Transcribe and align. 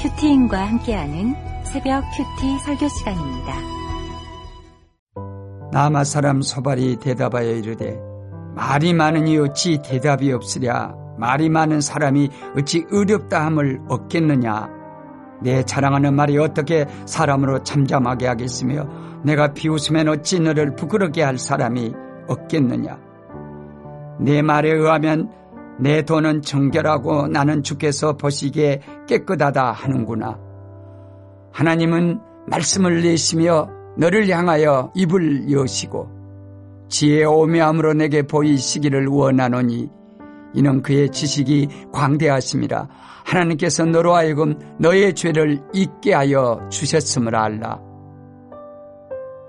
큐티인과 0.00 0.66
함께하는 0.66 1.34
새벽 1.62 2.02
큐티 2.16 2.58
설교 2.60 2.88
시간입니다. 2.88 3.54
남아 5.72 6.04
사람 6.04 6.40
소발이 6.40 6.96
대답하여 6.96 7.50
이르되 7.50 8.00
말이 8.54 8.94
많으니 8.94 9.36
어찌 9.36 9.82
대답이 9.82 10.32
없으랴? 10.32 10.94
말이 11.18 11.50
많은 11.50 11.82
사람이 11.82 12.30
어찌 12.56 12.86
어렵다 12.90 13.44
함을 13.44 13.82
얻겠느냐? 13.88 14.70
내 15.42 15.62
자랑하는 15.64 16.14
말이 16.14 16.38
어떻게 16.38 16.86
사람으로 17.04 17.62
잠잠하게 17.62 18.26
하겠으며 18.26 18.88
내가 19.22 19.52
비웃으면 19.52 20.08
어찌 20.08 20.40
너를 20.40 20.76
부끄럽게 20.76 21.22
할 21.22 21.36
사람이 21.36 21.92
없겠느냐? 22.26 22.98
내 24.18 24.40
말에 24.40 24.70
의하면 24.70 25.30
내 25.80 26.02
돈은 26.02 26.42
정결하고 26.42 27.28
나는 27.28 27.62
주께서 27.62 28.16
보시기에 28.16 28.82
깨끗하다 29.08 29.72
하는구나. 29.72 30.38
하나님은 31.52 32.20
말씀을 32.46 33.02
내시며 33.02 33.68
너를 33.96 34.28
향하여 34.28 34.92
입을 34.94 35.50
여시고 35.50 36.08
지혜의 36.88 37.24
오묘함으로 37.24 37.94
내게 37.94 38.22
보이시기를 38.22 39.06
원하노니 39.06 39.88
이는 40.54 40.82
그의 40.82 41.10
지식이 41.10 41.68
광대하심이라 41.92 42.88
하나님께서 43.24 43.84
너로 43.84 44.14
하여금 44.14 44.58
너의 44.78 45.14
죄를 45.14 45.60
잊게 45.72 46.12
하여 46.12 46.60
주셨음을 46.70 47.34
알라. 47.34 47.80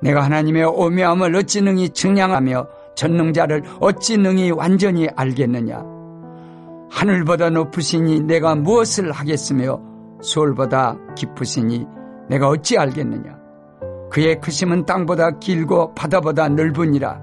내가 0.02 0.22
하나님의 0.23 0.66
오묘함을 0.66 1.36
어찌 1.36 1.61
능히 1.61 1.89
증량하며 1.89 2.67
전능자를 2.95 3.63
어찌 3.80 4.17
능히 4.17 4.52
완전히 4.52 5.08
알겠느냐. 5.16 5.91
하늘보다 6.91 7.50
높으시니 7.50 8.22
내가 8.22 8.54
무엇을 8.54 9.12
하겠으며 9.12 9.80
수월보다 10.22 10.98
깊으시니 11.16 11.88
내가 12.30 12.50
어찌 12.50 12.77
알겠느냐. 12.77 13.39
그의 14.11 14.42
크심은 14.42 14.86
땅보다 14.86 15.39
길고 15.39 15.95
바다보다 15.95 16.50
넓으니라. 16.50 17.20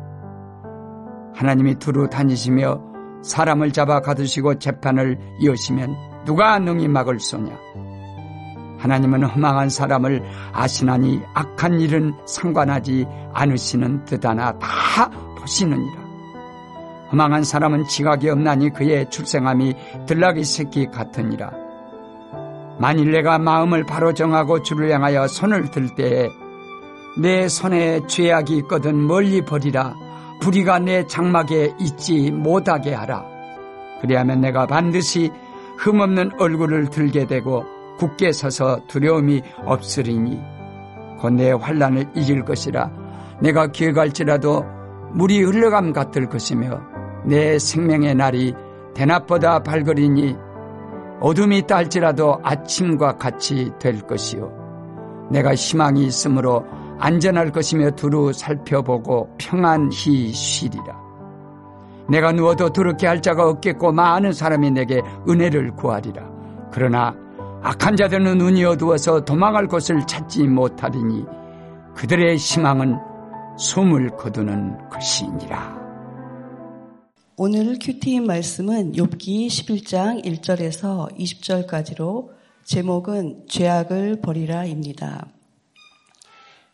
하나님이 1.34 1.76
두루 1.76 2.08
다니시며 2.08 2.82
사람을 3.22 3.72
잡아 3.72 4.00
가두시고 4.00 4.58
재판을 4.58 5.18
이으시면 5.40 5.94
누가 6.24 6.58
능히 6.58 6.88
막을 6.88 7.20
소냐. 7.20 7.54
하나님은 8.78 9.24
허망한 9.24 9.68
사람을 9.68 10.22
아시나니 10.52 11.20
악한 11.34 11.80
일은 11.80 12.14
상관하지 12.26 13.06
않으시는 13.34 14.04
듯하나 14.06 14.58
다 14.58 15.10
보시느니라. 15.38 16.07
허망한 17.10 17.44
사람은 17.44 17.84
지각이 17.84 18.28
없나니 18.28 18.70
그의 18.70 19.08
출생함이 19.10 19.74
들락이 20.06 20.44
새끼 20.44 20.86
같으니라. 20.86 21.50
만일 22.78 23.10
내가 23.10 23.38
마음을 23.38 23.84
바로 23.84 24.12
정하고 24.14 24.62
주를 24.62 24.92
향하여 24.92 25.26
손을 25.26 25.70
들 25.70 25.94
때에 25.94 26.28
내 27.20 27.48
손에 27.48 28.06
죄악이 28.06 28.56
있거든 28.58 29.06
멀리 29.06 29.44
버리라. 29.44 29.94
불의가 30.40 30.78
내 30.78 31.04
장막에 31.06 31.74
있지 31.80 32.30
못하게 32.30 32.94
하라. 32.94 33.24
그리하면 34.00 34.40
내가 34.40 34.66
반드시 34.66 35.30
흠없는 35.78 36.32
얼굴을 36.38 36.90
들게 36.90 37.26
되고 37.26 37.64
굳게 37.98 38.30
서서 38.32 38.80
두려움이 38.86 39.42
없으리니 39.64 40.40
곧 41.18 41.32
내 41.32 41.50
환란을 41.50 42.10
이길 42.14 42.44
것이라. 42.44 42.90
내가 43.40 43.66
기어갈지라도 43.68 44.64
물이 45.14 45.42
흘러감 45.42 45.92
같을 45.92 46.28
것이며 46.28 46.80
내 47.28 47.58
생명의 47.58 48.14
날이 48.14 48.54
대낮보다 48.94 49.62
밝으리니 49.62 50.34
어둠이 51.20 51.66
딸지라도 51.66 52.40
아침과 52.42 53.18
같이 53.18 53.70
될 53.78 54.00
것이요. 54.00 55.28
내가 55.30 55.54
희망이 55.54 56.06
있으므로 56.06 56.64
안전할 56.98 57.52
것이며 57.52 57.90
두루 57.90 58.32
살펴보고 58.32 59.28
평안히 59.36 60.32
쉬리라. 60.32 60.98
내가 62.08 62.32
누워도 62.32 62.70
더럽게 62.70 63.06
할 63.06 63.20
자가 63.20 63.46
없겠고 63.46 63.92
많은 63.92 64.32
사람이 64.32 64.70
내게 64.70 65.02
은혜를 65.28 65.72
구하리라. 65.72 66.22
그러나 66.72 67.14
악한 67.62 67.96
자들은 67.96 68.38
눈이 68.38 68.64
어두워서 68.64 69.24
도망할 69.26 69.66
곳을 69.66 70.00
찾지 70.06 70.44
못하리니 70.44 71.26
그들의 71.94 72.36
희망은 72.36 72.96
숨을 73.58 74.10
거두는 74.16 74.88
것이니라. 74.88 75.87
오늘 77.40 77.78
큐티인 77.80 78.26
말씀은 78.26 78.94
욥기 78.94 79.46
11장 79.46 80.24
1절에서 80.24 81.16
20절까지로 81.16 82.30
제목은 82.64 83.46
죄악을 83.46 84.20
버리라입니다. 84.20 85.28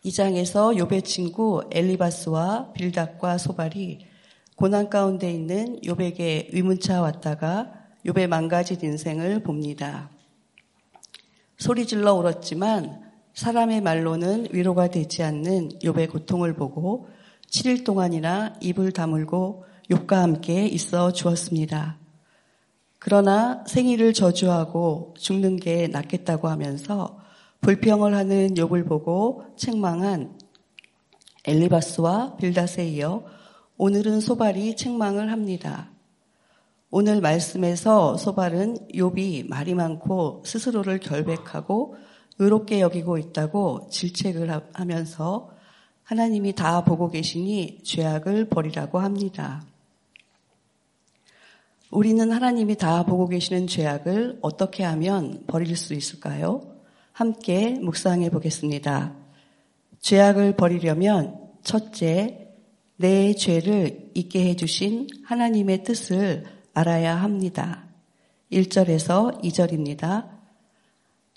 이 0.01 0.11
장에서 0.11 0.69
욥의 0.69 1.03
친구 1.03 1.61
엘리바스와 1.69 2.73
빌닥과 2.73 3.37
소발이 3.37 4.07
고난 4.55 4.89
가운데 4.89 5.31
있는 5.31 5.79
욥에게 5.81 6.51
위문차 6.51 6.99
왔다가 6.99 7.71
욥의 8.03 8.25
망가진 8.25 8.79
인생을 8.81 9.43
봅니다. 9.43 10.09
소리질러 11.59 12.15
울었지만 12.15 13.03
사람의 13.35 13.81
말로는 13.81 14.47
위로가 14.51 14.87
되지 14.87 15.21
않는 15.21 15.77
욥의 15.83 16.11
고통을 16.11 16.55
보고 16.55 17.07
7일 17.51 17.85
동안이나 17.85 18.55
입을 18.61 18.93
다물고 18.93 19.74
욥과 19.89 20.15
함께 20.15 20.65
있어 20.65 21.13
주었습니다. 21.13 21.99
그러나 22.97 23.63
생일을 23.67 24.13
저주하고 24.13 25.13
죽는 25.17 25.57
게 25.57 25.87
낫겠다고 25.87 26.47
하면서 26.47 27.19
불평을 27.61 28.15
하는 28.15 28.55
욥을 28.55 28.87
보고 28.87 29.43
책망한 29.57 30.39
엘리바스와 31.45 32.37
빌닷에 32.37 32.87
이어 32.87 33.23
오늘은 33.77 34.21
소발이 34.21 34.75
책망을 34.75 35.31
합니다. 35.31 35.91
오늘 36.89 37.21
말씀에서 37.21 38.17
소발은 38.17 38.87
욥이 38.93 39.49
말이 39.49 39.75
많고 39.75 40.41
스스로를 40.45 40.99
결백하고 40.99 41.95
의롭게 42.39 42.81
여기고 42.81 43.19
있다고 43.19 43.89
질책을 43.91 44.49
하면서 44.73 45.51
하나님이 46.03 46.53
다 46.53 46.83
보고 46.83 47.09
계시니 47.09 47.81
죄악을 47.83 48.49
버리라고 48.49 48.99
합니다. 48.99 49.63
우리는 51.95 52.29
하나님이 52.29 52.75
다 52.75 53.05
보고 53.05 53.25
계시는 53.25 53.67
죄악을 53.67 54.39
어떻게 54.41 54.83
하면 54.83 55.45
버릴 55.47 55.77
수 55.77 55.93
있을까요? 55.93 56.75
함께 57.13 57.69
묵상해 57.69 58.31
보겠습니다. 58.31 59.15
죄악을 60.01 60.57
버리려면 60.57 61.39
첫째, 61.63 62.53
내 62.97 63.33
죄를 63.33 64.11
잊게 64.13 64.45
해주신 64.49 65.07
하나님의 65.23 65.85
뜻을 65.85 66.43
알아야 66.73 67.15
합니다. 67.15 67.85
1절에서 68.51 69.41
2절입니다. 69.41 70.29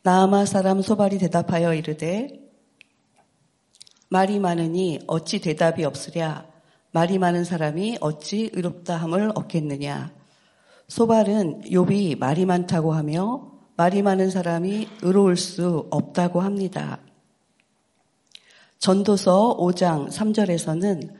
나아마 0.03 0.45
사람 0.45 0.83
소발이 0.83 1.19
대답하여 1.19 1.73
이르되 1.73 2.31
말이 4.09 4.41
많으니 4.41 4.99
어찌 5.07 5.41
대답이 5.41 5.85
없으랴 5.85 6.49
말이 6.91 7.19
많은 7.19 7.45
사람이 7.45 7.99
어찌 8.01 8.51
의롭다 8.53 8.97
함을 8.97 9.31
얻겠느냐 9.37 10.18
소발은 10.89 11.65
욥이 11.67 12.19
말이 12.19 12.47
많다고 12.47 12.95
하며 12.95 13.53
말이 13.77 14.01
많은 14.01 14.31
사람이 14.31 14.89
의로울 15.03 15.37
수 15.37 15.87
없다고 15.91 16.41
합니다. 16.41 16.99
전도서 18.79 19.59
5장 19.59 20.09
3절에서는 20.09 21.11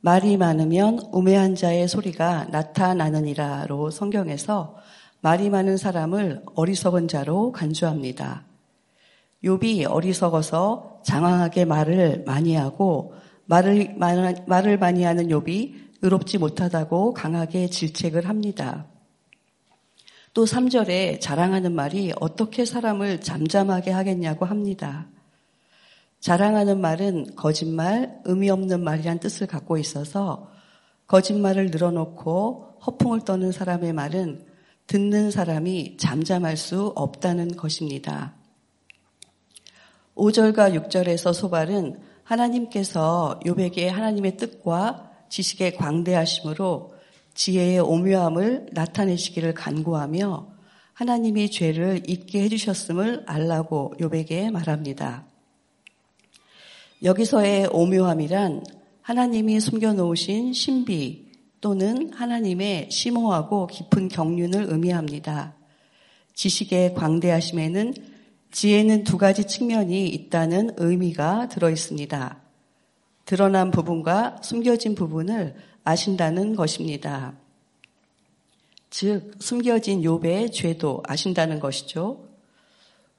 말이 0.00 0.36
많으면 0.36 1.00
우매한 1.10 1.54
자의 1.54 1.88
소리가 1.88 2.48
나타나느니라로 2.50 3.90
성경에서 3.90 4.76
말이 5.22 5.48
많은 5.48 5.78
사람을 5.78 6.42
어리석은 6.54 7.08
자로 7.08 7.50
간주합니다. 7.52 8.44
욥이 9.42 9.90
어리석어서 9.90 11.00
장황하게 11.02 11.64
말을 11.64 12.24
많이 12.26 12.56
하고 12.56 13.14
말을, 13.46 13.96
말을 14.46 14.78
많이 14.78 15.02
하는 15.02 15.28
욥이 15.28 15.74
의롭지 16.02 16.36
못하다고 16.36 17.14
강하게 17.14 17.68
질책을 17.68 18.28
합니다. 18.28 18.86
또 20.34 20.44
3절에 20.44 21.20
자랑하는 21.20 21.72
말이 21.74 22.12
어떻게 22.20 22.64
사람을 22.64 23.20
잠잠하게 23.20 23.92
하겠냐고 23.92 24.44
합니다. 24.44 25.06
자랑하는 26.18 26.80
말은 26.80 27.36
거짓말, 27.36 28.20
의미 28.24 28.50
없는 28.50 28.82
말이란 28.82 29.20
뜻을 29.20 29.46
갖고 29.46 29.78
있어서 29.78 30.50
거짓말을 31.06 31.66
늘어놓고 31.66 32.78
허풍을 32.84 33.20
떠는 33.20 33.52
사람의 33.52 33.92
말은 33.92 34.44
듣는 34.88 35.30
사람이 35.30 35.98
잠잠할 35.98 36.56
수 36.56 36.92
없다는 36.96 37.56
것입니다. 37.56 38.34
5절과 40.16 40.74
6절에서 40.88 41.32
소발은 41.32 42.00
하나님께서 42.24 43.38
요백의 43.46 43.88
하나님의 43.88 44.36
뜻과 44.36 45.12
지식의 45.28 45.76
광대하심으로 45.76 46.93
지혜의 47.34 47.80
오묘함을 47.80 48.68
나타내시기를 48.72 49.54
간구하며 49.54 50.54
하나님이 50.92 51.50
죄를 51.50 52.02
잊게 52.06 52.42
해주셨음을 52.42 53.24
알라고 53.26 53.94
요백에 54.00 54.50
말합니다. 54.50 55.26
여기서의 57.02 57.68
오묘함이란 57.72 58.64
하나님이 59.02 59.60
숨겨놓으신 59.60 60.52
신비 60.52 61.24
또는 61.60 62.12
하나님의 62.12 62.90
심오하고 62.90 63.66
깊은 63.66 64.08
경륜을 64.08 64.66
의미합니다. 64.70 65.54
지식의 66.34 66.94
광대하심에는 66.94 67.94
지혜는 68.50 69.04
두 69.04 69.18
가지 69.18 69.46
측면이 69.46 70.08
있다는 70.08 70.70
의미가 70.76 71.48
들어 71.48 71.70
있습니다. 71.70 72.40
드러난 73.24 73.70
부분과 73.70 74.36
숨겨진 74.42 74.94
부분을 74.94 75.56
아신다는 75.84 76.56
것입니다. 76.56 77.34
즉 78.90 79.32
숨겨진 79.38 80.02
욥의 80.02 80.52
죄도 80.52 81.02
아신다는 81.06 81.60
것이죠. 81.60 82.28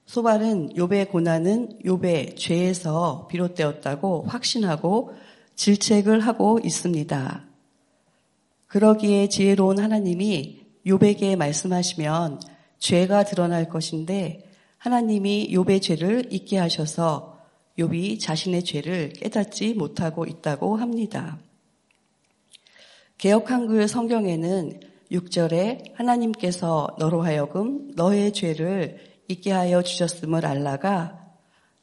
소발은 0.06 0.74
욥의 0.76 1.10
고난은 1.12 1.80
욥의 1.84 2.38
죄에서 2.38 3.28
비롯되었다고 3.30 4.24
확신하고 4.28 5.14
질책을 5.56 6.20
하고 6.20 6.60
있습니다. 6.64 7.46
그러기에 8.68 9.30
지혜로운 9.30 9.80
하나님이 9.80 10.66
욥에게 10.86 11.36
말씀하시면 11.36 12.42
죄가 12.80 13.24
드러날 13.24 13.70
것인데 13.70 14.50
하나님이 14.78 15.50
욥의 15.52 15.82
죄를 15.82 16.32
잊게 16.32 16.58
하셔서 16.58 17.40
욥이 17.80 18.20
자신의 18.20 18.64
죄를 18.64 19.14
깨닫지 19.14 19.74
못하고 19.74 20.26
있다고 20.26 20.78
합니다. 20.78 21.40
개혁 23.18 23.50
한글 23.50 23.88
성경에는 23.88 24.80
6절에 25.12 25.96
하나님께서 25.96 26.96
너로 27.00 27.22
하여금 27.24 27.92
너의 27.96 28.34
죄를 28.34 29.00
잊게 29.28 29.52
하여 29.52 29.82
주셨음을 29.82 30.46
알라가 30.46 31.26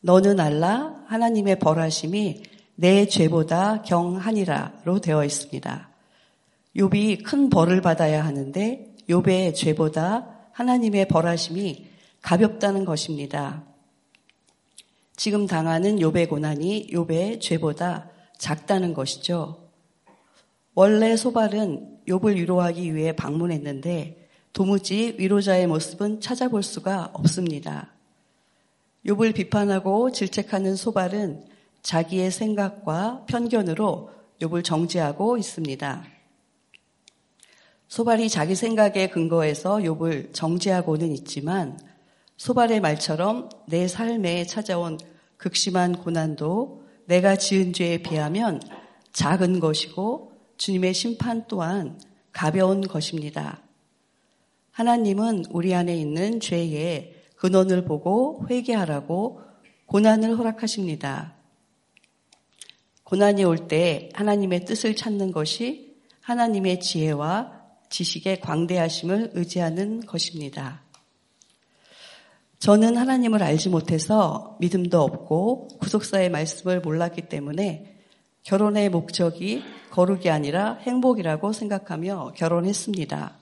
너는 0.00 0.40
알라 0.40 1.04
하나님의 1.06 1.58
벌하심이 1.58 2.42
내 2.74 3.06
죄보다 3.06 3.82
경하니라로 3.82 5.00
되어 5.00 5.24
있습니다. 5.24 5.88
욥이 6.76 7.22
큰 7.24 7.48
벌을 7.48 7.80
받아야 7.80 8.24
하는데 8.24 8.94
욥의 9.08 9.54
죄보다 9.54 10.48
하나님의 10.52 11.08
벌하심이 11.08 11.86
가볍다는 12.20 12.84
것입니다. 12.84 13.64
지금 15.16 15.46
당하는 15.46 15.96
욥의 15.96 16.28
고난이 16.28 16.88
욥의 16.92 17.40
죄보다 17.40 18.10
작다는 18.38 18.92
것이죠. 18.94 19.61
원래 20.74 21.16
소발은 21.16 21.98
욥을 22.08 22.36
위로하기 22.36 22.94
위해 22.94 23.12
방문했는데 23.14 24.28
도무지 24.54 25.16
위로자의 25.18 25.66
모습은 25.66 26.20
찾아볼 26.20 26.62
수가 26.62 27.10
없습니다. 27.12 27.90
욥을 29.04 29.34
비판하고 29.34 30.12
질책하는 30.12 30.76
소발은 30.76 31.44
자기의 31.82 32.30
생각과 32.30 33.26
편견으로 33.26 34.10
욥을 34.40 34.64
정죄하고 34.64 35.36
있습니다. 35.36 36.04
소발이 37.88 38.30
자기 38.30 38.54
생각에 38.54 39.08
근거해서 39.08 39.76
욥을 39.76 40.32
정죄하고는 40.32 41.12
있지만 41.12 41.78
소발의 42.38 42.80
말처럼 42.80 43.50
내 43.66 43.86
삶에 43.86 44.46
찾아온 44.46 44.96
극심한 45.36 45.92
고난도 45.92 46.82
내가 47.04 47.36
지은 47.36 47.74
죄에 47.74 47.98
비하면 47.98 48.62
작은 49.12 49.60
것이고 49.60 50.31
주님의 50.56 50.94
심판 50.94 51.46
또한 51.48 52.00
가벼운 52.32 52.80
것입니다. 52.80 53.62
하나님은 54.70 55.44
우리 55.50 55.74
안에 55.74 55.96
있는 55.96 56.40
죄의 56.40 57.14
근원을 57.36 57.84
보고 57.84 58.46
회개하라고 58.48 59.40
고난을 59.86 60.38
허락하십니다. 60.38 61.34
고난이 63.04 63.44
올 63.44 63.68
때 63.68 64.08
하나님의 64.14 64.64
뜻을 64.64 64.96
찾는 64.96 65.32
것이 65.32 65.96
하나님의 66.22 66.80
지혜와 66.80 67.60
지식의 67.90 68.40
광대하심을 68.40 69.32
의지하는 69.34 70.00
것입니다. 70.00 70.82
저는 72.58 72.96
하나님을 72.96 73.42
알지 73.42 73.68
못해서 73.68 74.56
믿음도 74.60 75.02
없고 75.02 75.68
구속사의 75.80 76.30
말씀을 76.30 76.80
몰랐기 76.80 77.22
때문에 77.22 77.91
결혼의 78.42 78.88
목적이 78.88 79.62
거룩이 79.90 80.28
아니라 80.30 80.74
행복이라고 80.80 81.52
생각하며 81.52 82.32
결혼했습니다. 82.36 83.38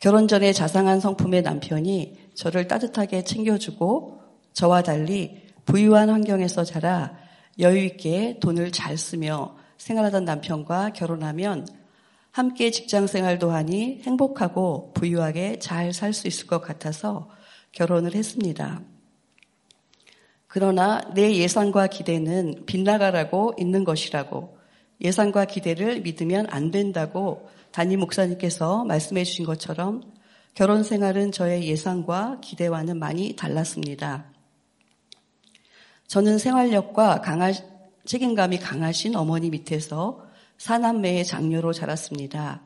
결혼 0.00 0.28
전에 0.28 0.52
자상한 0.52 1.00
성품의 1.00 1.42
남편이 1.42 2.30
저를 2.34 2.68
따뜻하게 2.68 3.24
챙겨주고 3.24 4.20
저와 4.52 4.82
달리 4.82 5.42
부유한 5.66 6.08
환경에서 6.08 6.64
자라 6.64 7.16
여유있게 7.58 8.38
돈을 8.40 8.70
잘 8.70 8.96
쓰며 8.96 9.56
생활하던 9.76 10.24
남편과 10.24 10.92
결혼하면 10.92 11.66
함께 12.30 12.70
직장 12.70 13.06
생활도 13.06 13.50
하니 13.50 14.00
행복하고 14.04 14.92
부유하게 14.94 15.58
잘 15.58 15.92
살 15.92 16.12
수 16.12 16.28
있을 16.28 16.46
것 16.46 16.60
같아서 16.62 17.28
결혼을 17.72 18.14
했습니다. 18.14 18.80
그러나 20.48 21.02
내 21.14 21.36
예상과 21.36 21.88
기대는 21.88 22.64
빗나가라고 22.66 23.54
있는 23.58 23.84
것이라고 23.84 24.58
예상과 25.00 25.44
기대를 25.44 26.00
믿으면 26.00 26.46
안 26.50 26.70
된다고 26.70 27.48
담임 27.70 28.00
목사님께서 28.00 28.84
말씀해 28.84 29.24
주신 29.24 29.44
것처럼 29.44 30.02
결혼 30.54 30.82
생활은 30.82 31.30
저의 31.32 31.68
예상과 31.68 32.40
기대와는 32.40 32.98
많이 32.98 33.36
달랐습니다. 33.36 34.24
저는 36.08 36.38
생활력과 36.38 37.20
강하, 37.20 37.52
책임감이 38.06 38.58
강하신 38.58 39.14
어머니 39.14 39.50
밑에서 39.50 40.24
사남매의 40.56 41.26
장녀로 41.26 41.74
자랐습니다. 41.74 42.62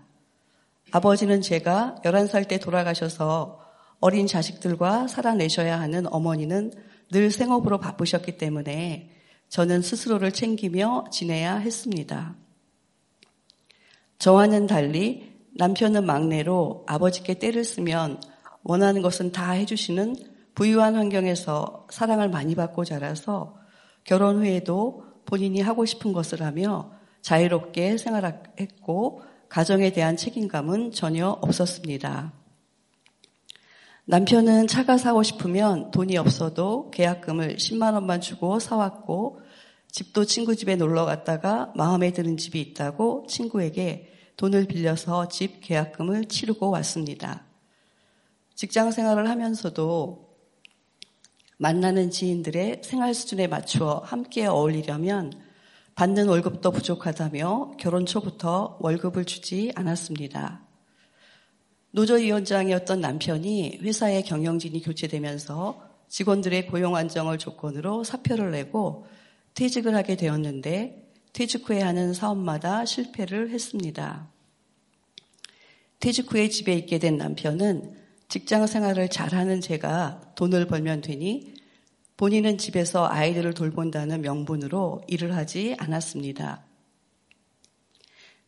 아버지는 0.92 1.42
제가 1.42 1.96
11살 2.04 2.46
때 2.46 2.58
돌아가셔서 2.58 3.60
어린 3.98 4.26
자식들과 4.26 5.08
살아내셔야 5.08 5.80
하는 5.80 6.06
어머니는 6.06 6.72
늘 7.12 7.30
생업으로 7.30 7.78
바쁘셨기 7.78 8.38
때문에 8.38 9.10
저는 9.48 9.82
스스로를 9.82 10.32
챙기며 10.32 11.04
지내야 11.12 11.56
했습니다. 11.56 12.34
저와는 14.18 14.66
달리 14.66 15.30
남편은 15.54 16.06
막내로 16.06 16.84
아버지께 16.88 17.34
때를 17.34 17.64
쓰면 17.64 18.20
원하는 18.62 19.02
것은 19.02 19.30
다 19.30 19.52
해주시는 19.52 20.16
부유한 20.54 20.96
환경에서 20.96 21.86
사랑을 21.90 22.30
많이 22.30 22.54
받고 22.54 22.84
자라서 22.84 23.58
결혼 24.04 24.38
후에도 24.38 25.04
본인이 25.26 25.60
하고 25.60 25.84
싶은 25.84 26.12
것을 26.12 26.42
하며 26.42 26.92
자유롭게 27.20 27.98
생활했고 27.98 29.22
가정에 29.50 29.92
대한 29.92 30.16
책임감은 30.16 30.92
전혀 30.92 31.28
없었습니다. 31.28 32.41
남편은 34.04 34.66
차가 34.66 34.98
사고 34.98 35.22
싶으면 35.22 35.92
돈이 35.92 36.16
없어도 36.16 36.90
계약금을 36.90 37.56
10만 37.56 37.94
원만 37.94 38.20
주고 38.20 38.58
사왔고 38.58 39.40
집도 39.92 40.24
친구 40.24 40.56
집에 40.56 40.74
놀러 40.74 41.04
갔다가 41.04 41.72
마음에 41.76 42.12
드는 42.12 42.36
집이 42.36 42.60
있다고 42.60 43.26
친구에게 43.28 44.12
돈을 44.36 44.66
빌려서 44.66 45.28
집 45.28 45.60
계약금을 45.60 46.24
치르고 46.24 46.70
왔습니다. 46.70 47.46
직장 48.56 48.90
생활을 48.90 49.28
하면서도 49.28 50.32
만나는 51.58 52.10
지인들의 52.10 52.80
생활 52.82 53.14
수준에 53.14 53.46
맞추어 53.46 53.98
함께 53.98 54.46
어울리려면 54.46 55.32
받는 55.94 56.26
월급도 56.26 56.72
부족하다며 56.72 57.74
결혼 57.78 58.04
초부터 58.04 58.78
월급을 58.80 59.26
주지 59.26 59.70
않았습니다. 59.76 60.61
노조위원장이었던 61.92 63.00
남편이 63.00 63.80
회사의 63.82 64.24
경영진이 64.24 64.82
교체되면서 64.82 65.88
직원들의 66.08 66.66
고용 66.66 66.96
안정을 66.96 67.38
조건으로 67.38 68.04
사표를 68.04 68.50
내고 68.50 69.06
퇴직을 69.54 69.94
하게 69.94 70.16
되었는데 70.16 71.10
퇴직 71.32 71.68
후에 71.68 71.80
하는 71.80 72.12
사업마다 72.12 72.84
실패를 72.84 73.50
했습니다. 73.50 74.28
퇴직 76.00 76.32
후에 76.32 76.48
집에 76.48 76.74
있게 76.74 76.98
된 76.98 77.16
남편은 77.16 77.96
직장 78.28 78.66
생활을 78.66 79.08
잘하는 79.08 79.60
제가 79.60 80.32
돈을 80.34 80.66
벌면 80.66 81.02
되니 81.02 81.54
본인은 82.16 82.58
집에서 82.58 83.06
아이들을 83.06 83.52
돌본다는 83.54 84.22
명분으로 84.22 85.02
일을 85.08 85.34
하지 85.36 85.76
않았습니다. 85.78 86.64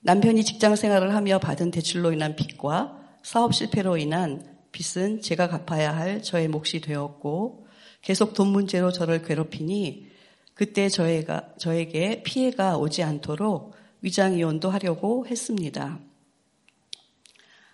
남편이 0.01 0.45
직장 0.45 0.77
생활을 0.77 1.15
하며 1.15 1.39
받은 1.39 1.71
대출로 1.71 2.13
인한 2.13 2.37
빚과 2.37 3.04
사업 3.25 3.55
실패로 3.55 3.97
인한 3.97 4.45
빚은 4.71 5.23
제가 5.23 5.49
갚아야 5.49 5.97
할 5.97 6.23
저의 6.23 6.47
몫이 6.47 6.83
되었고 6.83 7.67
계속 8.03 8.35
돈 8.35 8.49
문제로 8.49 8.93
저를 8.93 9.23
괴롭히니 9.23 10.09
그때 10.53 10.91
저희가, 10.91 11.55
저에게 11.59 12.23
피해가 12.23 12.77
오지 12.77 13.03
않도록 13.03 13.75
위장 14.03 14.37
이혼도 14.37 14.69
하려고 14.69 15.27
했습니다. 15.27 15.99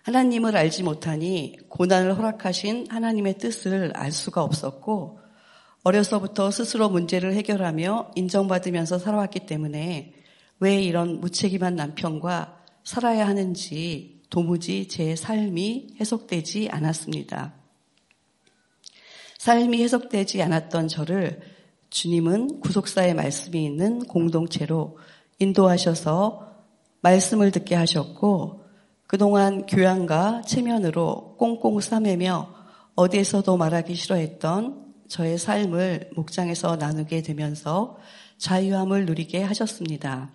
하나님을 0.05 0.57
알지 0.57 0.85
못하니 0.85 1.57
고난을 1.69 2.17
허락하신 2.17 2.87
하나님의 2.89 3.39
뜻을 3.39 3.93
알 3.97 4.13
수가 4.13 4.45
없었고 4.45 5.19
어려서부터 5.83 6.53
스스로 6.53 6.89
문제를 6.89 7.35
해결하며 7.35 8.13
인정받으면서 8.15 8.99
살아왔기 8.99 9.47
때문에 9.47 10.15
왜 10.61 10.81
이런 10.81 11.19
무책임한 11.21 11.75
남편과 11.75 12.63
살아야 12.85 13.27
하는지 13.27 14.20
도무지 14.31 14.89
제 14.89 15.17
삶이 15.17 15.97
해석되지 16.01 16.69
않았습니다. 16.71 17.55
삶이 19.39 19.83
해석되지 19.83 20.43
않았던 20.43 20.89
저를 20.89 21.41
주님은 21.91 22.61
구속사의 22.61 23.15
말씀이 23.15 23.65
있는 23.65 23.99
공동체로 24.07 24.99
인도하셔서 25.41 26.47
말씀을 27.01 27.51
듣게 27.51 27.75
하셨고 27.75 28.65
그동안 29.07 29.67
교양과 29.67 30.43
체면으로 30.43 31.37
꽁꽁 31.37 31.81
싸매며 31.81 32.55
어디에서도 32.95 33.57
말하기 33.57 33.95
싫어했던 33.95 34.95
저의 35.09 35.39
삶을 35.39 36.11
목장에서 36.15 36.77
나누게 36.77 37.23
되면서 37.23 37.99
자유함을 38.39 39.07
누리게 39.07 39.43
하셨습니다. 39.43 40.31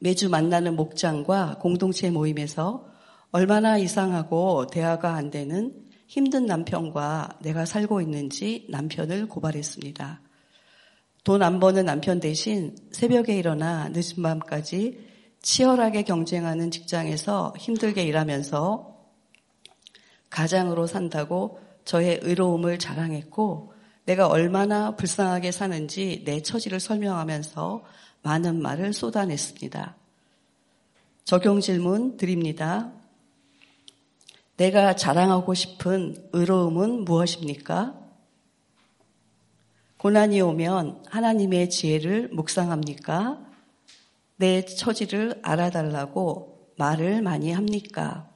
매주 0.00 0.28
만나는 0.28 0.76
목장과 0.76 1.58
공동체 1.60 2.10
모임에서 2.10 2.86
얼마나 3.30 3.78
이상하고 3.78 4.66
대화가 4.66 5.14
안 5.14 5.30
되는 5.30 5.72
힘든 6.06 6.46
남편과 6.46 7.38
내가 7.42 7.64
살고 7.64 8.00
있는지 8.00 8.66
남편을 8.70 9.28
고발했습니다. 9.28 10.22
돈 11.22 11.42
안 11.42 11.60
버는 11.60 11.84
남편 11.84 12.18
대신 12.18 12.74
새벽에 12.92 13.36
일어나 13.36 13.90
늦은 13.90 14.22
밤까지 14.22 14.98
치열하게 15.42 16.02
경쟁하는 16.02 16.70
직장에서 16.70 17.54
힘들게 17.58 18.02
일하면서 18.02 18.96
가장으로 20.30 20.86
산다고 20.86 21.60
저의 21.84 22.20
의로움을 22.22 22.78
자랑했고 22.78 23.74
내가 24.06 24.28
얼마나 24.28 24.96
불쌍하게 24.96 25.52
사는지 25.52 26.22
내 26.24 26.40
처지를 26.42 26.80
설명하면서 26.80 27.84
많은 28.22 28.60
말을 28.60 28.92
쏟아냈습니다. 28.92 29.96
적용 31.24 31.60
질문 31.60 32.16
드립니다. 32.16 32.92
내가 34.56 34.94
자랑하고 34.94 35.54
싶은 35.54 36.28
의로움은 36.32 37.04
무엇입니까? 37.04 37.94
고난이 39.96 40.40
오면 40.40 41.04
하나님의 41.08 41.70
지혜를 41.70 42.28
묵상합니까? 42.32 43.38
내 44.36 44.64
처지를 44.64 45.38
알아달라고 45.42 46.72
말을 46.76 47.22
많이 47.22 47.52
합니까? 47.52 48.30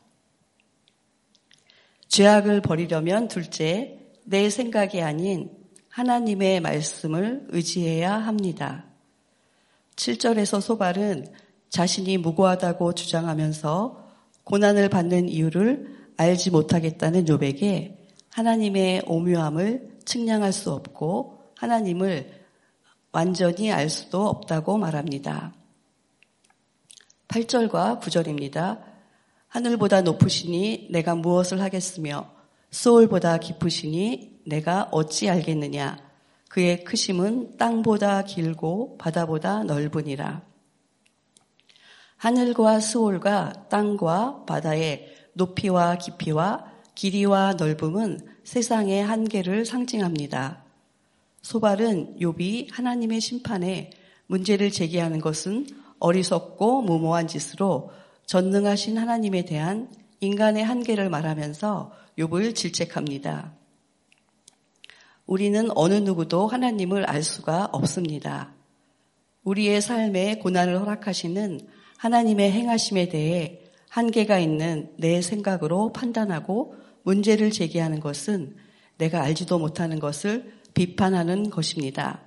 죄악을 2.08 2.60
버리려면 2.60 3.28
둘째, 3.28 3.98
내 4.24 4.50
생각이 4.50 5.02
아닌 5.02 5.50
하나님의 5.88 6.60
말씀을 6.60 7.46
의지해야 7.48 8.14
합니다. 8.14 8.84
7절에서 9.96 10.60
소발은 10.60 11.26
자신이 11.70 12.18
무고하다고 12.18 12.94
주장하면서 12.94 14.08
고난을 14.44 14.88
받는 14.88 15.28
이유를 15.28 15.94
알지 16.16 16.50
못하겠다는 16.50 17.28
요백에 17.28 17.98
하나님의 18.30 19.02
오묘함을 19.06 19.98
측량할 20.04 20.52
수 20.52 20.72
없고 20.72 21.52
하나님을 21.56 22.44
완전히 23.12 23.72
알 23.72 23.88
수도 23.88 24.26
없다고 24.26 24.76
말합니다. 24.78 25.54
8절과 27.28 28.00
9절입니다. 28.00 28.80
하늘보다 29.48 30.02
높으시니 30.02 30.88
내가 30.90 31.14
무엇을 31.14 31.60
하겠으며 31.60 32.30
수월보다 32.70 33.38
깊으시니 33.38 34.40
내가 34.46 34.88
어찌 34.90 35.30
알겠느냐. 35.30 36.03
그의 36.54 36.84
크심은 36.84 37.56
땅보다 37.56 38.23
길고 38.23 38.96
바다보다 38.96 39.64
넓으니라. 39.64 40.44
하늘과 42.16 42.78
수월과 42.78 43.66
땅과 43.70 44.44
바다의 44.44 45.12
높이와 45.32 45.99
깊이와 45.99 46.64
길이와 46.94 47.54
넓음은 47.54 48.20
세상의 48.44 49.02
한계를 49.02 49.66
상징합니다. 49.66 50.62
소발은 51.42 52.18
욥이 52.20 52.73
하나님의 52.73 53.20
심판에 53.20 53.90
문제를 54.28 54.70
제기하는 54.70 55.20
것은 55.20 55.66
어리석고 55.99 56.82
무모한 56.82 57.26
짓으로 57.26 57.90
전능하신 58.26 58.96
하나님에 58.96 59.44
대한 59.44 59.90
인간의 60.20 60.62
한계를 60.62 61.11
말하면서 61.11 61.90
욥을 62.16 62.54
질책합니다. 62.54 63.63
우리는 65.26 65.69
어느 65.75 65.95
누구도 65.95 66.47
하나님을 66.47 67.04
알 67.04 67.23
수가 67.23 67.66
없습니다. 67.73 68.54
우리의 69.45 69.81
삶에 69.81 70.38
고난을 70.38 70.81
허락하시는 70.81 71.61
하나님의 71.99 72.52
행하심에 72.52 73.09
대해 73.09 73.61
한계가 73.88 74.38
있는 74.38 74.93
내 74.97 75.23
생각으로 75.23 75.93
판단하고 75.93 76.75
문제를 77.04 77.50
제기하는 77.50 78.00
것은 78.00 78.57
내가 78.99 79.23
알지도 79.23 79.59
못하는 79.59 79.99
것을 79.99 80.52
비판하는 80.75 81.50
것입니다. 81.50 82.23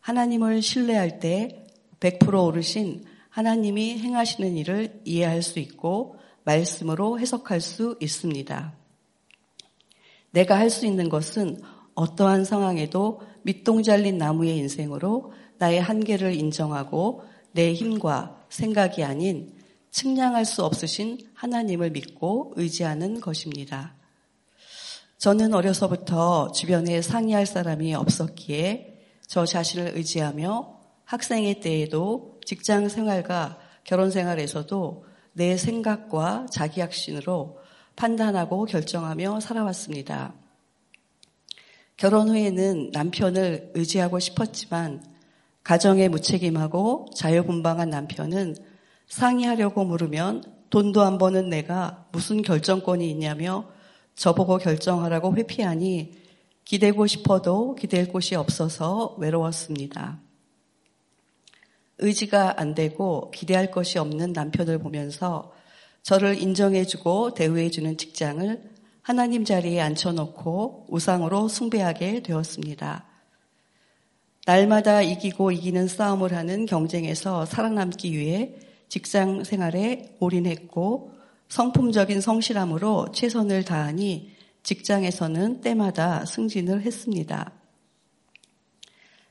하나님을 0.00 0.62
신뢰할 0.62 1.20
때 1.20 1.64
100% 2.00 2.46
오르신 2.46 3.04
하나님이 3.30 3.98
행하시는 3.98 4.56
일을 4.56 5.00
이해할 5.04 5.42
수 5.42 5.58
있고 5.60 6.16
말씀으로 6.44 7.18
해석할 7.20 7.60
수 7.60 7.96
있습니다. 8.00 8.74
내가 10.32 10.58
할 10.58 10.70
수 10.70 10.86
있는 10.86 11.08
것은 11.08 11.60
어떠한 11.94 12.44
상황에도 12.44 13.20
밑동 13.42 13.82
잘린 13.82 14.18
나무의 14.18 14.56
인생으로 14.56 15.32
나의 15.58 15.80
한계를 15.80 16.34
인정하고 16.34 17.22
내 17.52 17.72
힘과 17.74 18.44
생각이 18.48 19.04
아닌 19.04 19.52
측량할 19.90 20.44
수 20.44 20.64
없으신 20.64 21.18
하나님을 21.34 21.90
믿고 21.90 22.54
의지하는 22.56 23.20
것입니다. 23.20 23.94
저는 25.18 25.54
어려서부터 25.54 26.50
주변에 26.52 27.02
상의할 27.02 27.46
사람이 27.46 27.94
없었기에 27.94 28.98
저 29.26 29.46
자신을 29.46 29.96
의지하며 29.96 30.80
학생의 31.04 31.60
때에도 31.60 32.40
직장 32.44 32.88
생활과 32.88 33.58
결혼 33.84 34.10
생활에서도 34.10 35.04
내 35.34 35.56
생각과 35.56 36.46
자기 36.50 36.80
확신으로 36.80 37.58
판단하고 37.96 38.64
결정하며 38.64 39.40
살아왔습니다. 39.40 40.34
결혼 41.96 42.28
후에는 42.28 42.90
남편을 42.92 43.72
의지하고 43.74 44.18
싶었지만 44.18 45.02
가정에 45.62 46.08
무책임하고 46.08 47.10
자유분방한 47.14 47.90
남편은 47.90 48.56
상의하려고 49.06 49.84
물으면 49.84 50.42
돈도 50.70 51.02
안 51.02 51.18
버는 51.18 51.50
내가 51.50 52.06
무슨 52.12 52.42
결정권이 52.42 53.08
있냐며 53.10 53.68
저보고 54.14 54.58
결정하라고 54.58 55.36
회피하니 55.36 56.12
기대고 56.64 57.06
싶어도 57.06 57.74
기댈 57.74 58.08
곳이 58.08 58.34
없어서 58.34 59.16
외로웠습니다. 59.18 60.20
의지가 61.98 62.60
안 62.60 62.74
되고 62.74 63.30
기대할 63.30 63.70
것이 63.70 63.98
없는 63.98 64.32
남편을 64.32 64.78
보면서 64.78 65.52
저를 66.02 66.40
인정해주고 66.40 67.34
대우해주는 67.34 67.96
직장을 67.96 68.71
하나님 69.02 69.44
자리에 69.44 69.80
앉혀놓고 69.80 70.86
우상으로 70.88 71.48
숭배하게 71.48 72.22
되었습니다. 72.22 73.04
날마다 74.46 75.02
이기고 75.02 75.50
이기는 75.50 75.88
싸움을 75.88 76.32
하는 76.34 76.66
경쟁에서 76.66 77.44
살아남기 77.44 78.12
위해 78.12 78.54
직장 78.88 79.42
생활에 79.42 80.16
올인했고 80.20 81.12
성품적인 81.48 82.20
성실함으로 82.20 83.08
최선을 83.12 83.64
다하니 83.64 84.30
직장에서는 84.62 85.60
때마다 85.62 86.24
승진을 86.24 86.82
했습니다. 86.82 87.52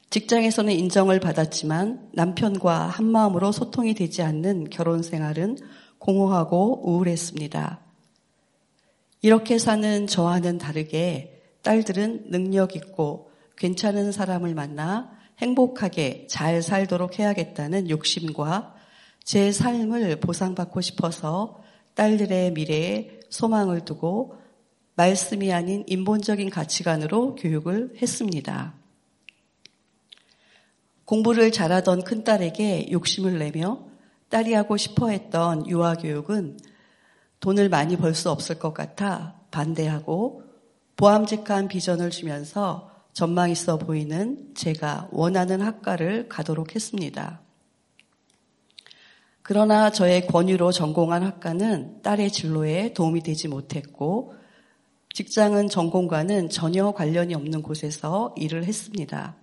직장에서는 0.10 0.74
인정을 0.74 1.22
받았지만 1.22 2.10
남편과 2.14 2.88
한마음으로 2.88 3.54
소통이 3.54 3.94
되지 3.94 4.22
않는 4.22 4.70
결혼 4.70 5.02
생활은 5.02 5.58
공허하고 6.00 6.82
우울했습니다. 6.90 7.91
이렇게 9.24 9.60
사는 9.60 10.08
저와는 10.08 10.58
다르게 10.58 11.44
딸들은 11.62 12.32
능력 12.32 12.76
있고 12.76 13.32
괜찮은 13.56 14.12
사람을 14.12 14.56
만나 14.56 15.12
행복하게 15.38 16.26
잘 16.28 16.64
살도록 16.64 17.20
해야겠다는 17.20 17.90
욕심과 17.90 18.76
제 19.24 19.52
삶을 19.52 20.20
보상받고 20.20 20.82
싶어서 20.82 21.62
딸들의 21.94 22.54
미래에 22.54 23.20
소망을 23.30 23.86
두고 23.86 24.36
말씀이 24.96 25.54
아닌 25.54 25.84
인본적인 25.88 26.50
가치관으로 26.50 27.36
교육을 27.36 27.98
했습니다. 28.02 28.74
공부를 31.06 31.52
잘하던 31.52 32.04
큰딸에게 32.04 32.92
욕심을 32.92 33.38
내며 33.38 33.86
딸이 34.30 34.54
하고 34.54 34.78
싶어 34.78 35.10
했던 35.10 35.68
유아교육은 35.68 36.58
돈을 37.42 37.70
많이 37.70 37.98
벌 37.98 38.14
수 38.16 38.30
없을 38.32 38.58
것 38.58 38.74
같아 38.74 39.36
반대하고 39.52 40.44
보암직한 40.96 41.68
비전을 41.68 42.12
주면서 42.12 42.90
전망 43.14 43.50
있어 43.50 43.78
보이는 43.78 44.54
제가 44.56 45.10
원하는 45.12 45.62
학과를 45.62 46.30
가도록 46.30 46.76
했습니다. 46.76 47.42
그러나 49.42 49.92
저의 49.92 50.28
권유로 50.28 50.72
전공한 50.72 51.24
학과는 51.24 52.04
딸의 52.04 52.32
진로에 52.32 52.94
도움이 52.94 53.24
되지 53.24 53.48
못했고 53.48 54.34
직장은 55.14 55.68
전공과는 55.68 56.50
전혀 56.50 56.92
관련이 56.92 57.34
없는 57.36 57.64
곳에서 57.64 58.34
일을 58.38 58.64
했습니다. 58.64 59.36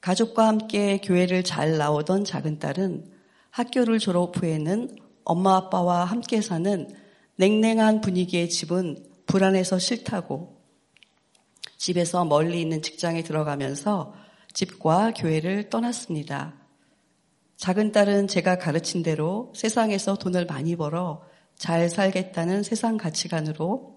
가족과 0.00 0.48
함께 0.48 0.98
교회를 0.98 1.44
잘 1.44 1.76
나오던 1.76 2.24
작은 2.24 2.58
딸은 2.58 3.12
학교를 3.50 3.98
졸업 3.98 4.42
후에는 4.42 4.96
엄마 5.26 5.56
아빠와 5.56 6.04
함께 6.04 6.40
사는 6.40 6.88
냉랭한 7.34 8.00
분위기의 8.00 8.48
집은 8.48 9.04
불안해서 9.26 9.80
싫다고 9.80 10.56
집에서 11.76 12.24
멀리 12.24 12.60
있는 12.60 12.80
직장에 12.80 13.24
들어가면서 13.24 14.14
집과 14.54 15.14
교회를 15.14 15.68
떠났습니다. 15.68 16.54
작은 17.56 17.90
딸은 17.90 18.28
제가 18.28 18.58
가르친 18.58 19.02
대로 19.02 19.52
세상에서 19.56 20.14
돈을 20.16 20.46
많이 20.46 20.76
벌어 20.76 21.24
잘 21.56 21.90
살겠다는 21.90 22.62
세상 22.62 22.96
가치관으로 22.96 23.96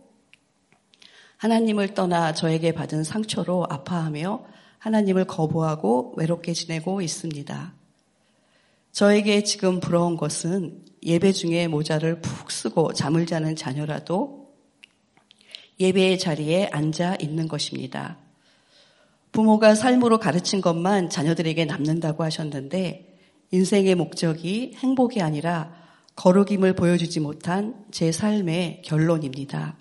하나님을 1.37 1.93
떠나 1.93 2.33
저에게 2.33 2.73
받은 2.73 3.03
상처로 3.03 3.67
아파하며 3.69 4.45
하나님을 4.79 5.25
거부하고 5.25 6.15
외롭게 6.17 6.53
지내고 6.53 7.01
있습니다. 7.01 7.78
저에게 8.91 9.43
지금 9.43 9.79
부러운 9.79 10.17
것은 10.17 10.83
예배 11.03 11.31
중에 11.31 11.67
모자를 11.67 12.21
푹 12.21 12.51
쓰고 12.51 12.93
잠을 12.93 13.25
자는 13.25 13.55
자녀라도 13.55 14.49
예배의 15.79 16.19
자리에 16.19 16.69
앉아 16.71 17.17
있는 17.21 17.47
것입니다. 17.47 18.17
부모가 19.31 19.75
삶으로 19.75 20.19
가르친 20.19 20.59
것만 20.59 21.09
자녀들에게 21.09 21.65
남는다고 21.65 22.23
하셨는데 22.23 23.17
인생의 23.51 23.95
목적이 23.95 24.73
행복이 24.77 25.21
아니라 25.21 25.73
거룩임을 26.15 26.73
보여주지 26.73 27.21
못한 27.21 27.85
제 27.91 28.11
삶의 28.11 28.81
결론입니다. 28.83 29.77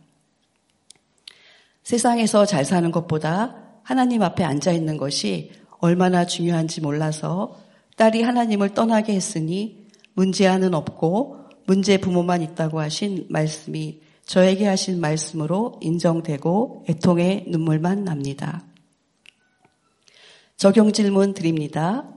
세상에서 1.82 2.46
잘 2.46 2.64
사는 2.64 2.90
것보다 2.92 3.56
하나님 3.82 4.22
앞에 4.22 4.44
앉아 4.44 4.72
있는 4.72 4.98
것이 4.98 5.50
얼마나 5.80 6.26
중요한지 6.26 6.80
몰라서 6.80 7.58
딸이 7.98 8.22
하나님을 8.22 8.74
떠나게 8.74 9.12
했으니 9.12 9.88
문제아는 10.14 10.72
없고 10.72 11.36
문제 11.66 11.98
부모만 11.98 12.42
있다고 12.42 12.78
하신 12.78 13.26
말씀이 13.28 14.00
저에게 14.24 14.68
하신 14.68 15.00
말씀으로 15.00 15.80
인정되고 15.80 16.84
애통의 16.88 17.46
눈물만 17.48 18.04
납니다. 18.04 18.62
적용 20.56 20.92
질문 20.92 21.34
드립니다. 21.34 22.08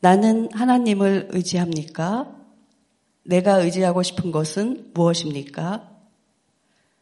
나는 0.00 0.48
하나님을 0.52 1.28
의지합니까? 1.30 2.34
내가 3.24 3.58
의지하고 3.58 4.02
싶은 4.02 4.32
것은 4.32 4.90
무엇입니까? 4.94 5.90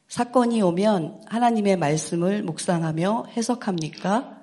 사건이 0.07 0.61
오면 0.61 1.23
하나님의 1.25 1.79
말씀을 1.79 2.43
묵상하며 2.43 3.29
해석합니까? 3.39 4.39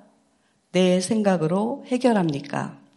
내 0.72 1.00
생각으로 1.00 1.84
해결합니까? 1.86 2.87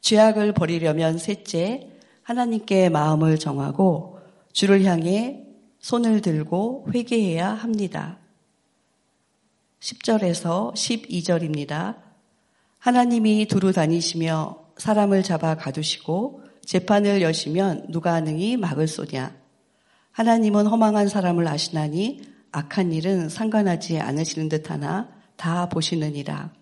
죄악을 0.00 0.52
버리려면 0.52 1.18
셋째, 1.18 1.90
하나님께 2.22 2.88
마음을 2.88 3.38
정하고 3.38 4.18
주를 4.52 4.84
향해 4.84 5.44
손을 5.80 6.20
들고 6.20 6.86
회개해야 6.94 7.48
합니다. 7.48 8.18
10절에서 9.80 10.74
12절입니다. 10.74 11.96
하나님이 12.78 13.46
두루 13.46 13.72
다니시며 13.72 14.56
사람을 14.76 15.22
잡아 15.22 15.56
가두시고 15.56 16.42
재판을 16.64 17.22
여시면 17.22 17.86
누가 17.90 18.20
능히 18.20 18.56
막을 18.56 18.86
소냐. 18.88 19.34
하나님은 20.12 20.66
허망한 20.66 21.08
사람을 21.08 21.46
아시나니 21.48 22.22
악한 22.52 22.92
일은 22.92 23.28
상관하지 23.28 23.98
않으시는 23.98 24.48
듯 24.48 24.70
하나 24.70 25.08
다 25.36 25.68
보시느니라. 25.68 26.59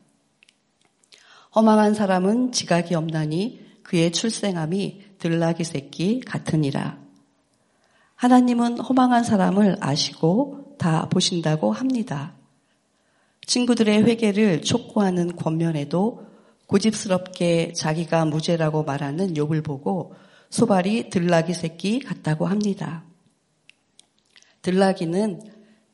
허망한 1.54 1.94
사람은 1.94 2.52
지각이 2.52 2.94
없나니 2.94 3.66
그의 3.82 4.12
출생함이 4.12 5.02
들나귀 5.18 5.64
새끼 5.64 6.20
같으니라. 6.20 6.98
하나님은 8.16 8.80
허망한 8.80 9.24
사람을 9.24 9.76
아시고 9.80 10.76
다 10.78 11.08
보신다고 11.08 11.72
합니다. 11.72 12.34
친구들의 13.46 14.04
회개를 14.04 14.62
촉구하는 14.62 15.36
권면에도 15.36 16.26
고집스럽게 16.66 17.72
자기가 17.72 18.26
무죄라고 18.26 18.82
말하는 18.84 19.34
욥을 19.34 19.64
보고 19.64 20.14
소발이 20.50 21.08
들나귀 21.08 21.54
새끼 21.54 21.98
같다고 22.00 22.46
합니다. 22.46 23.04
들나귀는 24.62 25.40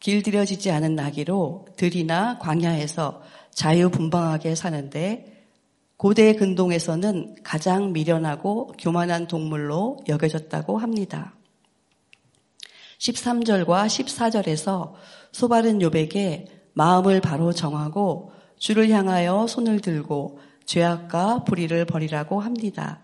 길들여지지 0.01 0.71
않은 0.73 0.97
나귀로 0.97 1.69
들이나 1.77 2.39
광야에서 2.39 3.23
자유분방하게 3.53 4.55
사는데 4.55 5.34
고대 6.05 6.35
근동에서는 6.35 7.37
가장 7.43 7.95
미련하고 7.95 8.75
교만한 8.79 9.27
동물로 9.27 10.01
여겨졌다고 10.07 10.77
합니다. 10.77 11.33
13절과 12.99 13.87
14절에서 13.87 14.93
소바른 15.33 15.79
욥에게 15.79 16.49
마음을 16.75 17.23
바로 17.23 17.55
정하고 17.55 18.33
주를 18.59 18.91
향하여 18.91 19.47
손을 19.47 19.81
들고 19.81 20.41
죄악과 20.67 21.45
불의를 21.45 21.87
버리라고 21.87 22.39
합니다. 22.39 23.01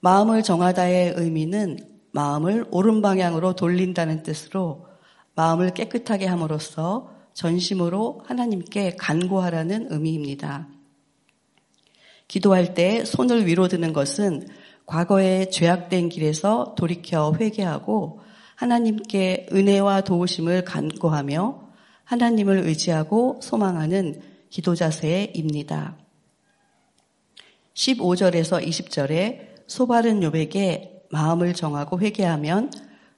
마음을 0.00 0.42
정하다의 0.42 1.16
의미는 1.18 1.76
마음을 2.12 2.64
옳은 2.70 3.02
방향으로 3.02 3.56
돌린다는 3.56 4.22
뜻으로 4.22 4.86
마음을 5.34 5.74
깨끗하게 5.74 6.24
함으로써 6.28 7.12
전심으로 7.34 8.22
하나님께 8.24 8.96
간구하라는 8.96 9.88
의미입니다. 9.90 10.77
기도할 12.28 12.74
때 12.74 13.04
손을 13.04 13.46
위로 13.46 13.68
드는 13.68 13.92
것은 13.92 14.46
과거에 14.86 15.50
죄악된 15.50 16.08
길에서 16.10 16.74
돌이켜 16.76 17.34
회개하고 17.38 18.20
하나님께 18.54 19.48
은혜와 19.52 20.02
도우심을 20.02 20.64
간구하며 20.64 21.68
하나님을 22.04 22.58
의지하고 22.66 23.38
소망하는 23.42 24.20
기도 24.50 24.74
자세입니다. 24.74 25.96
15절에서 27.74 28.66
20절에 28.66 29.48
소바른 29.66 30.20
욥에게 30.20 31.10
마음을 31.10 31.54
정하고 31.54 32.00
회개하면 32.00 32.70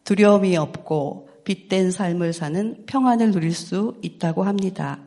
두려움이 0.04 0.56
없고 0.56 1.28
빛된 1.44 1.90
삶을 1.90 2.32
사는 2.32 2.84
평안을 2.86 3.30
누릴 3.30 3.54
수 3.54 3.96
있다고 4.02 4.42
합니다. 4.42 5.00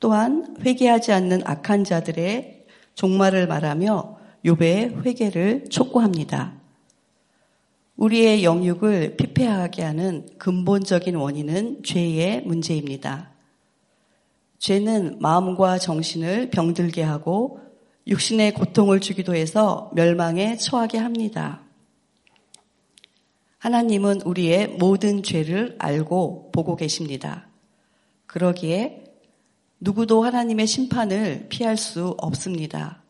또한 0.00 0.56
회개하지 0.60 1.12
않는 1.12 1.42
악한 1.44 1.84
자들의 1.84 2.61
종말을 2.94 3.46
말하며 3.46 4.18
욥의 4.44 5.04
회개를 5.04 5.64
촉구합니다. 5.70 6.54
우리의 7.96 8.42
영육을 8.42 9.16
피폐하게 9.16 9.82
하는 9.82 10.26
근본적인 10.38 11.14
원인은 11.14 11.82
죄의 11.84 12.42
문제입니다. 12.42 13.30
죄는 14.58 15.18
마음과 15.20 15.78
정신을 15.78 16.50
병들게 16.50 17.02
하고 17.02 17.60
육신의 18.06 18.54
고통을 18.54 19.00
주기도 19.00 19.34
해서 19.34 19.90
멸망에 19.94 20.56
처하게 20.56 20.98
합니다. 20.98 21.60
하나님은 23.58 24.22
우리의 24.22 24.68
모든 24.68 25.22
죄를 25.22 25.76
알고 25.78 26.50
보고 26.50 26.74
계십니다. 26.74 27.46
그러기에 28.26 29.01
누구도 29.84 30.22
하나님의 30.22 30.68
심판을 30.68 31.46
피할 31.48 31.76
수 31.76 32.14
없습니다. 32.18 33.02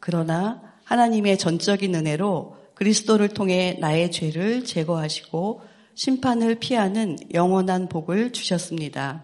그러나 0.00 0.60
하나님의 0.82 1.38
전적인 1.38 1.94
은혜로 1.94 2.56
그리스도를 2.74 3.28
통해 3.28 3.76
나의 3.80 4.10
죄를 4.10 4.64
제거하시고 4.64 5.62
심판을 5.94 6.56
피하는 6.56 7.16
영원한 7.32 7.88
복을 7.88 8.32
주셨습니다. 8.32 9.22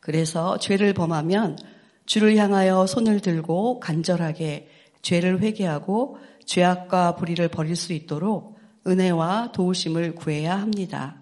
그래서 0.00 0.58
죄를 0.58 0.94
범하면 0.94 1.58
주를 2.06 2.36
향하여 2.36 2.86
손을 2.86 3.20
들고 3.20 3.80
간절하게 3.80 4.70
죄를 5.02 5.40
회개하고 5.40 6.16
죄악과 6.46 7.16
불의를 7.16 7.48
버릴 7.48 7.76
수 7.76 7.92
있도록 7.92 8.58
은혜와 8.86 9.52
도우심을 9.52 10.14
구해야 10.14 10.58
합니다. 10.58 11.21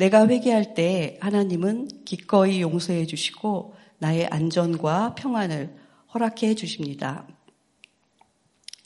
내가 0.00 0.26
회개할 0.26 0.72
때 0.72 1.18
하나님은 1.20 1.88
기꺼이 2.06 2.62
용서해 2.62 3.04
주시고 3.04 3.74
나의 3.98 4.28
안전과 4.28 5.14
평안을 5.14 5.76
허락해 6.14 6.54
주십니다. 6.54 7.26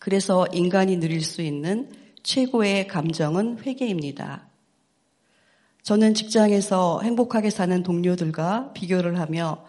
그래서 0.00 0.44
인간이 0.53 0.96
누릴 0.96 1.22
수 1.22 1.40
있는 1.40 1.88
최고의 2.24 2.88
감정은 2.88 3.61
회개입니다. 3.61 4.48
저는 5.85 6.14
직장에서 6.14 7.03
행복하게 7.03 7.50
사는 7.50 7.81
동료들과 7.85 8.72
비교를 8.72 9.20
하며 9.20 9.64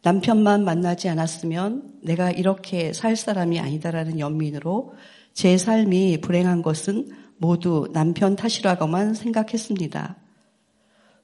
남편만 0.00 0.64
만나지 0.64 1.10
않았으면 1.10 1.98
내가 2.04 2.30
이렇게 2.30 2.94
살 2.94 3.16
사람이 3.16 3.60
아니다라는 3.60 4.18
연민으로 4.18 4.94
제 5.34 5.58
삶이 5.58 6.22
불행한 6.22 6.62
것은 6.62 7.10
모두 7.36 7.90
남편 7.92 8.34
탓이라고만 8.34 9.12
생각했습니다. 9.12 10.25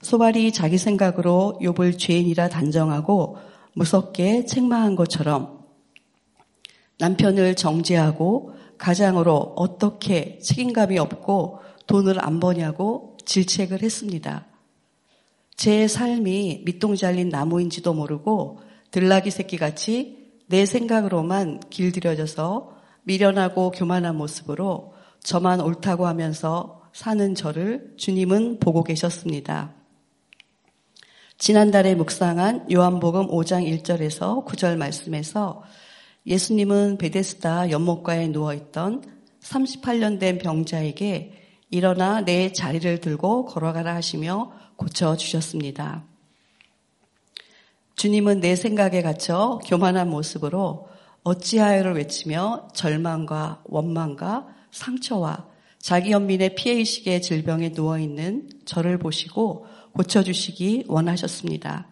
소발이 0.03 0.53
자기 0.53 0.79
생각으로 0.79 1.59
욥을 1.63 1.99
죄인이라 1.99 2.49
단정하고 2.49 3.39
무섭게 3.75 4.45
책망한 4.45 4.97
것처럼 4.97 5.63
남편을 6.99 7.55
정죄하고 7.55 8.53
가장으로 8.79 9.55
어떻게 9.57 10.39
책임감이 10.41 10.99
없고 10.99 11.61
돈을 11.87 12.25
안 12.25 12.41
버냐고 12.41 13.17
질책을 13.25 13.83
했습니다. 13.83 14.47
제 15.57 15.87
삶이 15.87 16.63
밑동 16.65 16.97
잘린 16.97 17.29
나무인지도 17.29 17.95
모르고 17.95 18.61
들나귀 18.91 19.31
새끼 19.31 19.57
같이 19.57 20.19
내 20.49 20.67
생각으로만 20.67 21.61
길들여져서 21.71 22.77
미련하고 23.05 23.71
교만한 23.71 24.17
모습으로 24.17 24.95
저만 25.21 25.61
옳다고 25.61 26.07
하면서 26.07 26.83
사는 26.93 27.35
저를 27.35 27.95
주님은 27.97 28.59
보고 28.59 28.83
계셨습니다. 28.83 29.82
지난달에 31.43 31.97
묵상한 31.97 32.71
요한복음 32.71 33.27
5장 33.27 33.67
1절에서 33.83 34.47
9절 34.47 34.77
말씀에서 34.77 35.65
예수님은 36.25 36.99
베데스다 36.99 37.73
연못가에 37.73 38.29
누워있던 38.29 39.03
38년 39.41 40.21
된 40.21 40.39
병자에게 40.39 41.33
일어나 41.69 42.21
내 42.21 42.53
자리를 42.53 43.01
들고 43.01 43.47
걸어가라 43.47 43.93
하시며 43.93 44.53
고쳐주셨습니다. 44.77 46.05
주님은 47.97 48.39
내 48.39 48.55
생각에 48.55 49.03
갇혀 49.03 49.59
교만한 49.67 50.11
모습으로 50.11 50.87
어찌하여를 51.25 51.97
외치며 51.97 52.69
절망과 52.73 53.65
원망과 53.65 54.47
상처와 54.71 55.49
자기 55.81 56.13
연민의 56.13 56.55
피해의식의 56.55 57.21
질병에 57.21 57.71
누워있는 57.71 58.49
저를 58.65 58.99
보시고 58.99 59.67
고쳐주시기 59.95 60.85
원하셨습니다. 60.89 61.87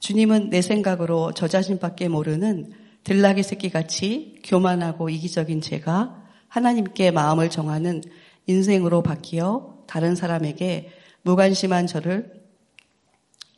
주님은 0.00 0.50
내 0.50 0.62
생각으로 0.62 1.32
저 1.32 1.48
자신밖에 1.48 2.08
모르는 2.08 2.72
들나귀 3.04 3.42
새끼 3.42 3.70
같이 3.70 4.40
교만하고 4.44 5.08
이기적인 5.08 5.60
제가 5.60 6.22
하나님께 6.48 7.10
마음을 7.10 7.50
정하는 7.50 8.02
인생으로 8.46 9.02
바뀌어 9.02 9.78
다른 9.86 10.14
사람에게 10.14 10.90
무관심한 11.22 11.86
저를 11.86 12.32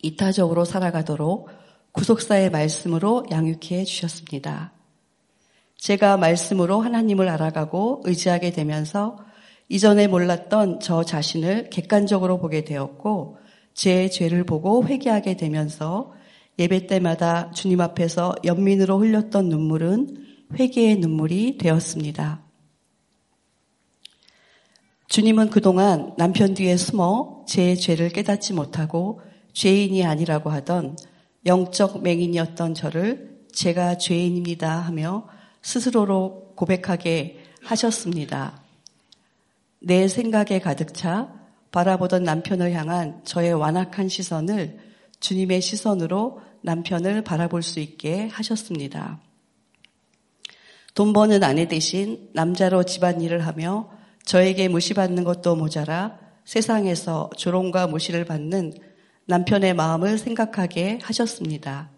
이타적으로 0.03 0.65
살아가도록 0.65 1.49
구속사의 1.93 2.51
말씀으로 2.51 3.27
양육해 3.31 3.85
주셨습니다. 3.85 4.73
제가 5.77 6.17
말씀으로 6.17 6.81
하나님을 6.81 7.29
알아가고 7.29 8.03
의지하게 8.05 8.53
되면서 8.53 9.19
이전에 9.69 10.07
몰랐던 10.07 10.81
저 10.81 11.05
자신을 11.05 11.69
객관적으로 11.71 12.39
보게 12.39 12.65
되었고 12.65 13.39
제 13.75 14.09
죄를 14.09 14.45
보고 14.45 14.87
회개하게 14.87 15.37
되면서 15.37 16.13
예배 16.59 16.87
때마다 16.87 17.51
주님 17.53 17.81
앞에서 17.81 18.35
연민으로 18.45 18.99
흘렸던 18.99 19.49
눈물은 19.49 20.27
회개의 20.59 20.97
눈물이 20.97 21.59
되었습니다. 21.59 22.43
주님은 25.09 25.51
그동안 25.51 26.15
남편 26.17 26.55
뒤에 26.55 26.77
숨어 26.77 27.45
제 27.47 27.75
죄를 27.77 28.09
깨닫지 28.09 28.55
못하고 28.55 29.21
죄인이 29.53 30.05
아니라고 30.05 30.51
하던 30.51 30.97
영적 31.47 32.03
맹인이었던 32.03 32.75
저를 32.75 33.39
제가 33.53 33.99
죄인입니다 33.99 34.71
하며 34.71 35.29
스스로로 35.63 36.53
고백하게 36.57 37.39
하셨습니다. 37.63 38.68
내 39.81 40.09
생각에 40.09 40.59
가득 40.59 40.95
차 40.95 41.33
바라보던 41.71 42.23
남편을 42.25 42.73
향한 42.73 43.23
저의 43.25 43.53
완악한 43.53 44.09
시선을 44.09 44.79
주님의 45.21 45.61
시선으로 45.61 46.41
남편을 46.63 47.23
바라볼 47.23 47.63
수 47.63 47.81
있게 47.81 48.29
하셨습니다. 48.29 49.21
돈 50.95 51.13
버는 51.13 51.45
아내 51.45 51.69
대신 51.69 52.29
남자로 52.33 52.83
집안일을 52.83 53.47
하며 53.47 53.91
저에게 54.25 54.69
무시받는 54.69 55.25
것도 55.25 55.55
모자라 55.57 56.19
세상에서 56.45 57.31
조롱과 57.37 57.87
무시를 57.87 58.25
받는 58.25 58.73
남편의 59.27 59.75
마음을 59.75 60.19
생각하게 60.19 60.99
하셨습니다. 61.03 61.91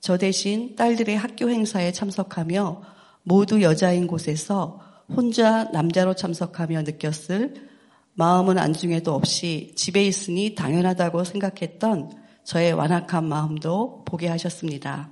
저 0.00 0.16
대신 0.16 0.76
딸들의 0.76 1.16
학교 1.16 1.50
행사에 1.50 1.92
참석하며 1.92 2.82
모두 3.24 3.60
여자인 3.60 4.06
곳에서 4.06 4.80
혼자 5.14 5.64
남자로 5.64 6.14
참석하며 6.14 6.82
느꼈을 6.82 7.68
마음은 8.14 8.58
안중에도 8.58 9.14
없이 9.14 9.72
집에 9.76 10.04
있으니 10.04 10.54
당연하다고 10.54 11.24
생각했던 11.24 12.10
저의 12.44 12.72
완악한 12.72 13.24
마음도 13.24 14.04
보게 14.04 14.26
하셨습니다. 14.28 15.10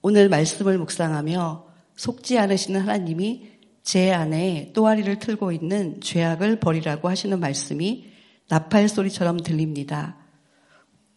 오늘 0.00 0.28
말씀을 0.28 0.78
묵상하며 0.78 1.66
속지 1.96 2.38
않으시는 2.38 2.80
하나님이 2.80 3.50
제 3.82 4.12
안에 4.12 4.72
또아리를 4.72 5.18
틀고 5.18 5.52
있는 5.52 6.00
죄악을 6.00 6.60
버리라고 6.60 7.08
하시는 7.08 7.38
말씀이 7.38 8.06
나팔 8.48 8.88
소리처럼 8.88 9.40
들립니다. 9.40 10.16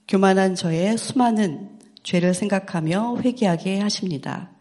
교만한 0.08 0.56
저의 0.56 0.98
수많은 0.98 1.80
죄를 2.04 2.34
생각하며 2.34 3.18
회개하게 3.22 3.80
하십니다. 3.80 4.57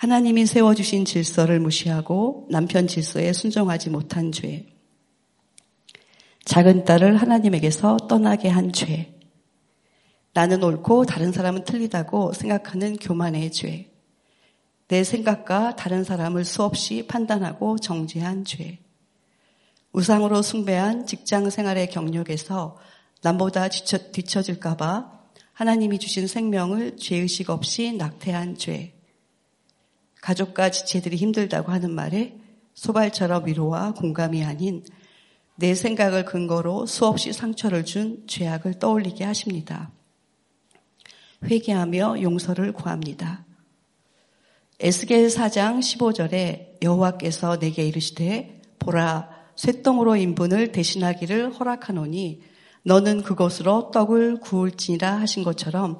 하나님이 0.00 0.46
세워주신 0.46 1.04
질서를 1.04 1.60
무시하고 1.60 2.46
남편 2.48 2.86
질서에 2.86 3.34
순종하지 3.34 3.90
못한 3.90 4.32
죄. 4.32 4.64
작은 6.46 6.86
딸을 6.86 7.18
하나님에게서 7.18 7.98
떠나게 8.08 8.48
한 8.48 8.72
죄. 8.72 9.14
나는 10.32 10.62
옳고 10.62 11.04
다른 11.04 11.32
사람은 11.32 11.64
틀리다고 11.64 12.32
생각하는 12.32 12.96
교만의 12.96 13.52
죄. 13.52 13.92
내 14.88 15.04
생각과 15.04 15.76
다른 15.76 16.02
사람을 16.02 16.46
수없이 16.46 17.06
판단하고 17.06 17.76
정죄한 17.76 18.46
죄. 18.46 18.78
우상으로 19.92 20.40
숭배한 20.40 21.04
직장 21.04 21.50
생활의 21.50 21.90
경력에서 21.90 22.78
남보다 23.20 23.68
뒤처, 23.68 23.98
뒤처질까봐 24.12 25.12
하나님이 25.52 25.98
주신 25.98 26.26
생명을 26.26 26.96
죄의식 26.96 27.50
없이 27.50 27.92
낙태한 27.92 28.56
죄. 28.56 28.98
가족과 30.20 30.70
지체들이 30.70 31.16
힘들다고 31.16 31.72
하는 31.72 31.94
말에 31.94 32.36
소발처럼 32.74 33.46
위로와 33.46 33.94
공감이 33.94 34.44
아닌 34.44 34.84
내 35.56 35.74
생각을 35.74 36.24
근거로 36.24 36.86
수없이 36.86 37.32
상처를 37.32 37.84
준 37.84 38.24
죄악을 38.26 38.78
떠올리게 38.78 39.24
하십니다. 39.24 39.92
회개하며 41.44 42.22
용서를 42.22 42.72
구합니다. 42.72 43.44
에스겔 44.78 45.28
4장 45.28 45.80
15절에 45.80 46.82
여호와께서 46.82 47.58
내게 47.58 47.86
이르시되 47.86 48.62
보라 48.78 49.28
쇠똥으로 49.56 50.16
인분을 50.16 50.72
대신하기를 50.72 51.52
허락하노니 51.52 52.40
너는 52.84 53.22
그것으로 53.22 53.90
떡을 53.90 54.40
구울지니라 54.40 55.20
하신 55.20 55.44
것처럼 55.44 55.98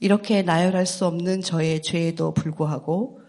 이렇게 0.00 0.42
나열할 0.42 0.84
수 0.84 1.06
없는 1.06 1.40
저의 1.40 1.80
죄에도 1.80 2.34
불구하고 2.34 3.19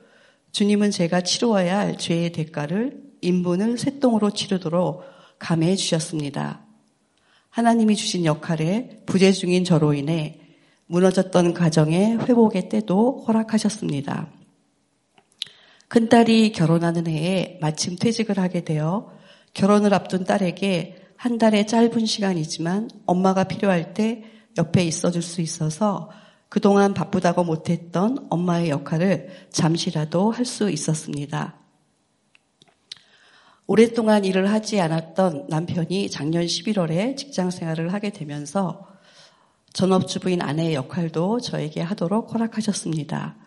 주님은 0.52 0.92
제가 0.92 1.22
치루어야 1.22 1.80
할 1.80 1.98
죄의 1.98 2.34
대가를 2.34 3.02
인분을 3.22 3.78
쇠똥으로 3.78 4.32
치르도록 4.32 5.04
감해 5.40 5.76
주셨습니다. 5.76 6.62
하나님이 7.50 7.96
주신 7.96 8.26
역할에 8.26 9.02
부재 9.06 9.32
중인 9.32 9.64
저로 9.64 9.94
인해 9.94 10.40
무너졌던 10.88 11.54
가정의 11.54 12.18
회복의 12.18 12.70
때도 12.70 13.24
허락하셨습니다. 13.28 14.28
큰딸이 15.88 16.52
결혼하는 16.52 17.08
해에 17.08 17.58
마침 17.62 17.96
퇴직을 17.96 18.38
하게 18.38 18.64
되어 18.64 19.12
결혼을 19.54 19.94
앞둔 19.94 20.24
딸에게 20.26 20.98
한 21.16 21.38
달의 21.38 21.68
짧은 21.68 22.06
시간이지만 22.06 22.90
엄마가 23.06 23.46
필요할 23.46 23.94
때 23.94 24.24
옆에 24.58 24.84
있어 24.84 25.12
줄 25.12 25.22
수 25.22 25.42
있어서 25.42 26.10
그동안 26.52 26.94
바쁘다고 26.94 27.46
못했던 27.46 28.28
엄마의 28.30 28.72
역할을 28.72 29.30
잠시라도 29.52 30.32
할 30.32 30.46
수 30.46 30.70
있었습니다. 30.70 31.56
오랫동안 33.68 34.26
일을 34.26 34.52
하지 34.52 34.82
않았던 34.82 35.46
남편이 35.48 36.10
작년 36.10 36.44
11월에 36.44 37.16
직장 37.16 37.52
생활을 37.52 37.94
하게 37.94 38.10
되면서 38.10 38.86
전업주부인 39.72 40.42
아내의 40.42 40.74
역할도 40.74 41.40
저에게 41.40 41.80
하도록 41.80 42.34
허락하셨습니다. 42.34 43.38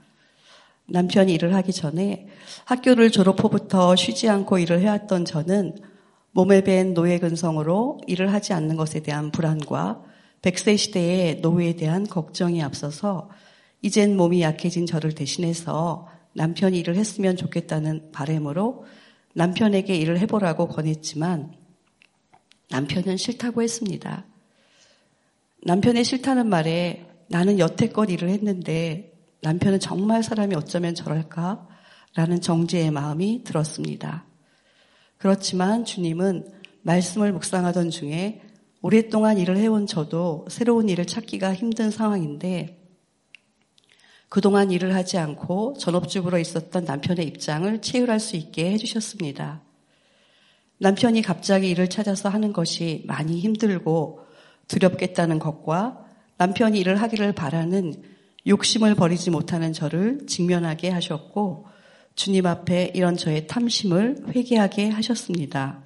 남편이 0.86 1.34
일을 1.34 1.54
하기 1.56 1.74
전에 1.74 2.26
학교를 2.64 3.10
졸업 3.10 3.44
후부터 3.44 3.96
쉬지 3.96 4.30
않고 4.30 4.56
일을 4.56 4.80
해왔던 4.80 5.26
저는 5.26 5.76
몸에 6.30 6.64
밴 6.64 6.94
노예 6.94 7.18
근성으로 7.18 8.00
일을 8.06 8.32
하지 8.32 8.54
않는 8.54 8.76
것에 8.76 9.00
대한 9.00 9.30
불안과 9.30 10.02
100세 10.44 10.76
시대의 10.76 11.40
노후에 11.40 11.74
대한 11.74 12.06
걱정이 12.06 12.62
앞서서 12.62 13.30
이젠 13.80 14.14
몸이 14.14 14.42
약해진 14.42 14.84
저를 14.84 15.14
대신해서 15.14 16.06
남편이 16.34 16.78
일을 16.80 16.96
했으면 16.96 17.36
좋겠다는 17.36 18.12
바램으로 18.12 18.84
남편에게 19.34 19.96
일을 19.96 20.18
해보라고 20.18 20.68
권했지만 20.68 21.54
남편은 22.68 23.16
싫다고 23.16 23.62
했습니다. 23.62 24.26
남편의 25.62 26.04
싫다는 26.04 26.48
말에 26.48 27.06
나는 27.28 27.58
여태껏 27.58 28.10
일을 28.10 28.28
했는데 28.28 29.14
남편은 29.40 29.80
정말 29.80 30.22
사람이 30.22 30.54
어쩌면 30.56 30.94
저럴까? 30.94 31.68
라는 32.16 32.40
정죄의 32.40 32.90
마음이 32.90 33.44
들었습니다. 33.44 34.26
그렇지만 35.16 35.86
주님은 35.86 36.46
말씀을 36.82 37.32
묵상하던 37.32 37.90
중에 37.90 38.42
오랫동안 38.84 39.38
일을 39.38 39.56
해온 39.56 39.86
저도 39.86 40.44
새로운 40.50 40.90
일을 40.90 41.06
찾기가 41.06 41.54
힘든 41.54 41.90
상황인데 41.90 42.86
그동안 44.28 44.70
일을 44.70 44.94
하지 44.94 45.16
않고 45.16 45.76
전업주부로 45.78 46.36
있었던 46.36 46.84
남편의 46.84 47.26
입장을 47.28 47.80
체휼할 47.80 48.20
수 48.20 48.36
있게 48.36 48.72
해주셨습니다. 48.72 49.62
남편이 50.76 51.22
갑자기 51.22 51.70
일을 51.70 51.88
찾아서 51.88 52.28
하는 52.28 52.52
것이 52.52 53.04
많이 53.06 53.40
힘들고 53.40 54.20
두렵겠다는 54.68 55.38
것과 55.38 56.04
남편이 56.36 56.78
일을 56.78 57.00
하기를 57.00 57.32
바라는 57.32 58.02
욕심을 58.46 58.96
버리지 58.96 59.30
못하는 59.30 59.72
저를 59.72 60.26
직면하게 60.26 60.90
하셨고 60.90 61.68
주님 62.16 62.44
앞에 62.44 62.92
이런 62.94 63.16
저의 63.16 63.46
탐심을 63.46 64.26
회개하게 64.36 64.90
하셨습니다. 64.90 65.82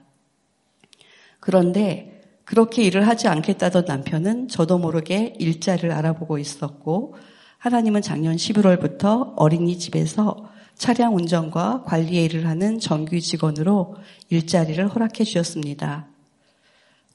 그런데 1.39 2.18
그렇게 2.49 2.83
일을 2.83 3.07
하지 3.07 3.29
않겠다던 3.29 3.85
남편은 3.85 4.49
저도 4.49 4.79
모르게 4.79 5.35
일자리를 5.39 5.93
알아보고 5.93 6.39
있었고 6.39 7.15
하나님은 7.59 8.01
작년 8.01 8.37
11월부터 8.37 9.35
어린이집에서 9.37 10.49
차량 10.75 11.15
운전과 11.15 11.85
관리의 11.85 12.25
일을 12.25 12.47
하는 12.47 12.79
정규 12.79 13.21
직원으로 13.21 13.97
일자리를 14.31 14.89
허락해 14.89 15.25
주셨습니다. 15.25 16.07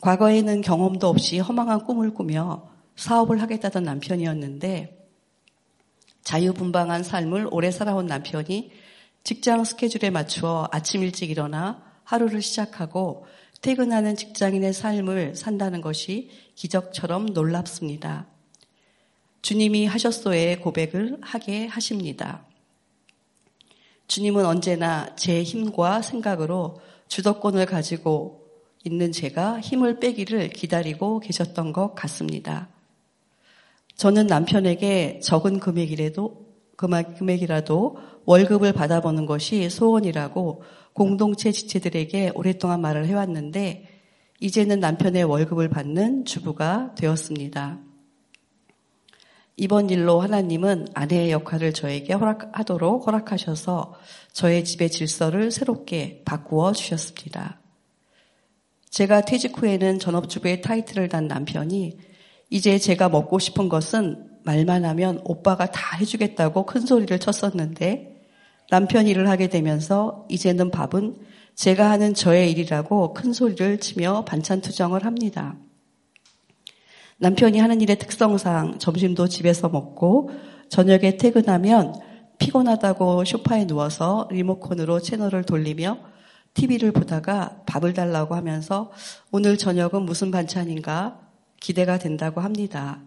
과거에는 0.02 0.62
경험도 0.62 1.08
없이 1.08 1.39
허망한 1.39 1.86
꿈을 1.86 2.13
꾸며 2.13 2.69
사업을 2.96 3.41
하겠다던 3.41 3.82
남편이었는데 3.82 5.10
자유분방한 6.22 7.02
삶을 7.02 7.48
오래 7.50 7.72
살아온 7.72 8.06
남편이 8.06 8.72
직장 9.24 9.63
스케줄에 9.63 10.12
맞추어 10.12 10.67
아침 10.72 11.02
일찍 11.02 11.32
일어나 11.32 11.82
하루를 12.04 12.43
시작하고 12.43 13.26
퇴근하는 13.63 14.17
직장인의 14.17 14.73
삶을 14.73 15.36
산다는 15.38 15.80
것이 15.80 16.30
기적처럼 16.56 17.28
놀랍습니다. 17.28 18.28
주님이 19.41 19.86
하셨소의 19.86 20.60
고백을 20.60 21.17
하게 21.21 21.67
하십니다. 21.67 22.45
주님은 24.08 24.45
언제나 24.45 25.15
제 25.15 25.43
힘과 25.43 26.02
생각으로 26.02 26.82
주도권을 27.08 27.65
가지고 27.65 28.45
있는 28.84 29.13
제가 29.13 29.62
힘을 29.62 30.02
빼기를 30.02 30.49
기다리고 30.49 31.21
계셨던 31.21 31.71
것 31.71 31.95
같습니다. 31.95 32.67
저는 33.95 34.28
남편에게 34.28 35.21
적은 35.23 35.62
금액이라도 35.62 36.43
금액이라도 36.76 37.97
월급을 38.26 38.74
받아보는 38.74 39.26
것이 39.26 39.70
소원이라고 39.70 40.64
공동체 40.94 41.52
지체들에게 41.52 42.32
오랫동안 42.36 42.82
말을 42.82 43.08
해왔는데 43.08 43.90
이제는 44.40 44.80
남편의 44.80 45.24
월급을 45.24 45.70
받는 45.70 46.26
주부가 46.26 46.94
되었습니다. 46.96 47.80
이번 49.56 49.90
일로 49.90 50.20
하나님은 50.20 50.88
아내의 50.94 51.32
역할을 51.32 51.74
저에게 51.74 52.14
허락하도록 52.14 53.06
허락하셔서 53.06 53.94
저의 54.32 54.66
집의 54.66 54.90
질서를 54.90 55.52
새롭게 55.52 56.24
바꾸어 56.26 56.74
주셨습니다. 56.74 57.60
제가 58.90 59.22
퇴직 59.22 59.62
후에는 59.62 60.00
전업주부의 60.00 60.62
타이틀을 60.62 61.10
단 61.10 61.28
남편이 61.28 61.98
이제 62.50 62.78
제가 62.78 63.10
먹고 63.10 63.40
싶은 63.40 63.70
것은 63.70 64.28
말만 64.44 64.86
하면 64.86 65.22
오빠가 65.24 65.68
다 65.72 65.98
해주겠다고 65.98 66.66
큰 66.66 66.82
소리를 66.82 67.18
쳤었는데 67.20 68.12
남편 68.69 69.08
일을 69.08 69.30
하게 69.30 69.47
되면서 69.47 70.26
이제는 70.30 70.71
밥은 70.71 71.17
제가 71.56 71.89
하는 71.89 72.13
저의 72.13 72.52
일이라고 72.52 73.13
큰 73.13 73.34
소리를 73.34 73.80
치며 73.80 74.26
반찬 74.26 74.62
투정을 74.62 75.06
합니다. 75.06 75.56
남편이 77.17 77.60
하는 77.60 77.80
일의 77.82 77.99
특성상 77.99 78.80
점심도 78.80 79.28
집에서 79.28 79.69
먹고 79.69 80.32
저녁에 80.69 81.17
퇴근하면 81.17 81.93
피곤하다고 82.39 83.23
쇼파에 83.26 83.67
누워서 83.67 84.28
리모컨으로 84.32 84.99
채널을 84.99 85.43
돌리며 85.43 85.99
TV를 86.54 86.91
보다가 86.91 87.62
밥을 87.65 87.93
달라고 87.93 88.36
하면서 88.36 88.91
오늘 89.32 89.58
저녁은 89.58 90.04
무슨 90.04 90.32
반찬인가 90.32 91.19
기대가 91.60 91.97
된다고 91.97 92.41
합니다. 92.41 92.99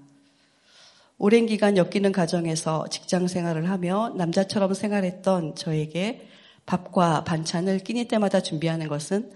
오랜 1.19 1.47
기간 1.47 1.79
엮이는 1.79 2.13
가정에서 2.13 2.89
직장 2.91 3.27
생활을 3.27 3.71
하며 3.71 4.13
남자처럼 4.17 4.75
생활했던 4.75 5.55
저에게 5.55 6.29
밥과 6.67 7.25
반찬을 7.25 7.79
끼니 7.79 8.05
때마다 8.05 8.41
준비하는 8.41 8.89
것은 8.89 9.33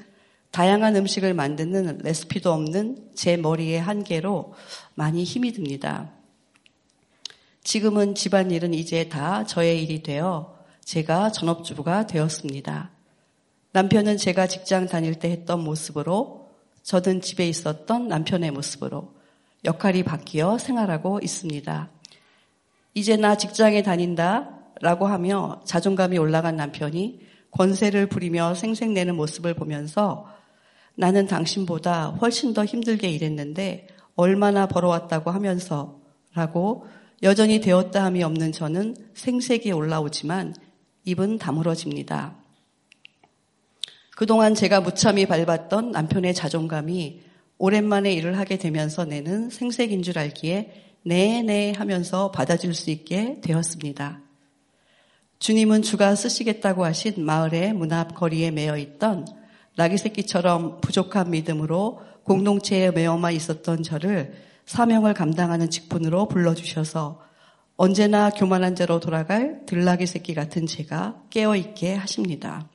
다양한 0.50 0.96
음식을 0.96 1.32
만드는 1.32 1.98
레시피도 2.02 2.52
없는 2.52 3.10
제 3.14 3.36
머리의 3.36 3.80
한계로 3.80 4.52
많이 4.94 5.24
힘이 5.24 5.52
듭니다. 5.52 6.10
지금은 7.62 8.14
집안일은 8.14 8.74
이제 8.74 9.08
다 9.08 9.44
저의 9.44 9.82
일이 9.82 10.02
되어 10.02 10.58
제가 10.84 11.30
전업주부가 11.30 12.06
되었습니다. 12.06 12.90
남편은 13.72 14.18
제가 14.18 14.48
직장 14.48 14.86
다닐 14.86 15.14
때 15.14 15.30
했던 15.30 15.62
모습으로 15.62 16.50
저는 16.82 17.22
집에 17.22 17.48
있었던 17.48 18.08
남편의 18.08 18.50
모습으로 18.50 19.19
역할이 19.64 20.02
바뀌어 20.02 20.58
생활하고 20.58 21.20
있습니다. 21.22 21.90
이제 22.94 23.16
나 23.16 23.36
직장에 23.36 23.82
다닌다 23.82 24.58
라고 24.80 25.06
하며 25.06 25.60
자존감이 25.64 26.18
올라간 26.18 26.56
남편이 26.56 27.20
권세를 27.50 28.08
부리며 28.08 28.54
생색내는 28.54 29.16
모습을 29.16 29.54
보면서 29.54 30.26
나는 30.94 31.26
당신보다 31.26 32.10
훨씬 32.20 32.54
더 32.54 32.64
힘들게 32.64 33.08
일했는데 33.08 33.88
얼마나 34.14 34.66
벌어왔다고 34.66 35.30
하면서 35.30 36.00
라고 36.34 36.86
여전히 37.22 37.60
되었다 37.60 38.04
함이 38.04 38.22
없는 38.22 38.52
저는 38.52 38.96
생색이 39.14 39.72
올라오지만 39.72 40.54
입은 41.04 41.38
다물어집니다. 41.38 42.36
그동안 44.16 44.54
제가 44.54 44.80
무참히 44.80 45.26
밟았던 45.26 45.90
남편의 45.90 46.34
자존감이 46.34 47.22
오랜만에 47.60 48.10
일을 48.14 48.38
하게 48.38 48.56
되면서 48.56 49.04
내는 49.04 49.50
생색인 49.50 50.02
줄 50.02 50.18
알기에 50.18 50.94
네네 51.04 51.72
하면서 51.72 52.30
받아줄 52.30 52.72
수 52.72 52.90
있게 52.90 53.42
되었습니다. 53.42 54.22
주님은 55.38 55.82
주가 55.82 56.14
쓰시겠다고 56.14 56.86
하신 56.86 57.22
마을의 57.22 57.74
문 57.74 57.92
앞 57.92 58.14
거리에 58.14 58.50
매여 58.50 58.78
있던 58.78 59.26
나귀 59.76 59.98
새끼처럼 59.98 60.80
부족한 60.80 61.30
믿음으로 61.32 62.00
공동체에 62.24 62.92
매어만 62.92 63.34
있었던 63.34 63.82
저를 63.82 64.32
사명을 64.64 65.12
감당하는 65.12 65.68
직분으로 65.68 66.28
불러주셔서 66.28 67.20
언제나 67.76 68.30
교만한 68.30 68.74
자로 68.74 69.00
돌아갈 69.00 69.66
들나귀 69.66 70.06
새끼 70.06 70.32
같은 70.32 70.66
제가 70.66 71.24
깨어있게 71.28 71.94
하십니다. 71.94 72.70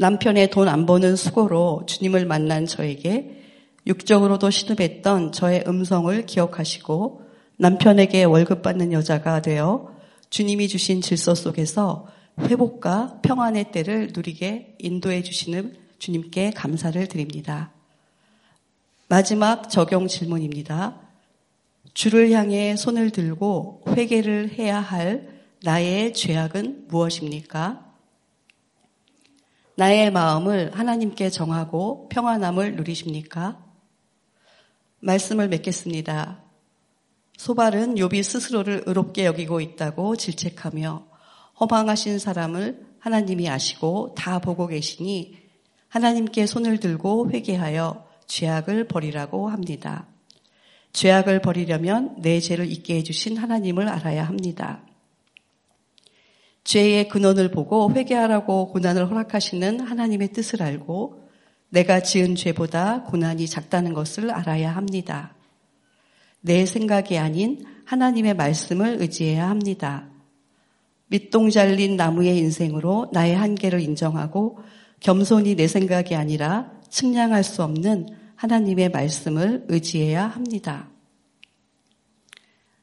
남편의 0.00 0.48
돈 0.48 0.66
안 0.66 0.86
버는 0.86 1.14
수고로 1.14 1.84
주님을 1.86 2.24
만난 2.24 2.64
저에게 2.64 3.36
육적으로도 3.86 4.48
신음했던 4.48 5.32
저의 5.32 5.64
음성을 5.66 6.24
기억하시고 6.24 7.26
남편에게 7.58 8.24
월급 8.24 8.62
받는 8.62 8.94
여자가 8.94 9.42
되어 9.42 9.94
주님이 10.30 10.68
주신 10.68 11.02
질서 11.02 11.34
속에서 11.34 12.08
회복과 12.38 13.18
평안의 13.20 13.72
때를 13.72 14.08
누리게 14.14 14.76
인도해 14.78 15.22
주시는 15.22 15.76
주님께 15.98 16.52
감사를 16.52 17.06
드립니다. 17.06 17.70
마지막 19.06 19.68
적용 19.68 20.06
질문입니다. 20.06 20.96
주를 21.92 22.30
향해 22.30 22.74
손을 22.74 23.10
들고 23.10 23.82
회개를 23.88 24.52
해야 24.58 24.80
할 24.80 25.28
나의 25.62 26.14
죄악은 26.14 26.86
무엇입니까? 26.88 27.89
나의 29.80 30.10
마음을 30.10 30.72
하나님께 30.74 31.30
정하고 31.30 32.10
평안함을 32.10 32.76
누리십니까? 32.76 33.64
말씀을 34.98 35.48
맺겠습니다. 35.48 36.42
소발은 37.38 37.94
욥이 37.94 38.22
스스로를 38.22 38.82
의롭게 38.84 39.24
여기고 39.24 39.62
있다고 39.62 40.16
질책하며 40.16 41.06
허망하신 41.60 42.18
사람을 42.18 42.88
하나님이 42.98 43.48
아시고 43.48 44.14
다 44.18 44.38
보고 44.38 44.66
계시니 44.66 45.38
하나님께 45.88 46.44
손을 46.44 46.78
들고 46.78 47.30
회개하여 47.30 48.06
죄악을 48.26 48.86
버리라고 48.86 49.48
합니다. 49.48 50.08
죄악을 50.92 51.40
버리려면 51.40 52.20
내 52.20 52.38
죄를 52.40 52.70
잊게 52.70 52.96
해주신 52.96 53.38
하나님을 53.38 53.88
알아야 53.88 54.24
합니다. 54.24 54.82
죄의 56.64 57.08
근원을 57.08 57.50
보고 57.50 57.90
회개하라고 57.92 58.68
고난을 58.68 59.10
허락하시는 59.10 59.80
하나님의 59.80 60.32
뜻을 60.32 60.62
알고 60.62 61.28
내가 61.70 62.00
지은 62.00 62.34
죄보다 62.34 63.04
고난이 63.04 63.46
작다는 63.46 63.94
것을 63.94 64.30
알아야 64.30 64.74
합니다. 64.74 65.34
내 66.40 66.66
생각이 66.66 67.18
아닌 67.18 67.64
하나님의 67.84 68.34
말씀을 68.34 69.00
의지해야 69.00 69.48
합니다. 69.48 70.08
밑동 71.06 71.50
잘린 71.50 71.96
나무의 71.96 72.38
인생으로 72.38 73.10
나의 73.12 73.36
한계를 73.36 73.80
인정하고 73.80 74.58
겸손히 75.00 75.56
내 75.56 75.66
생각이 75.66 76.14
아니라 76.14 76.72
측량할 76.88 77.42
수 77.42 77.62
없는 77.62 78.08
하나님의 78.36 78.90
말씀을 78.90 79.64
의지해야 79.68 80.26
합니다. 80.26 80.88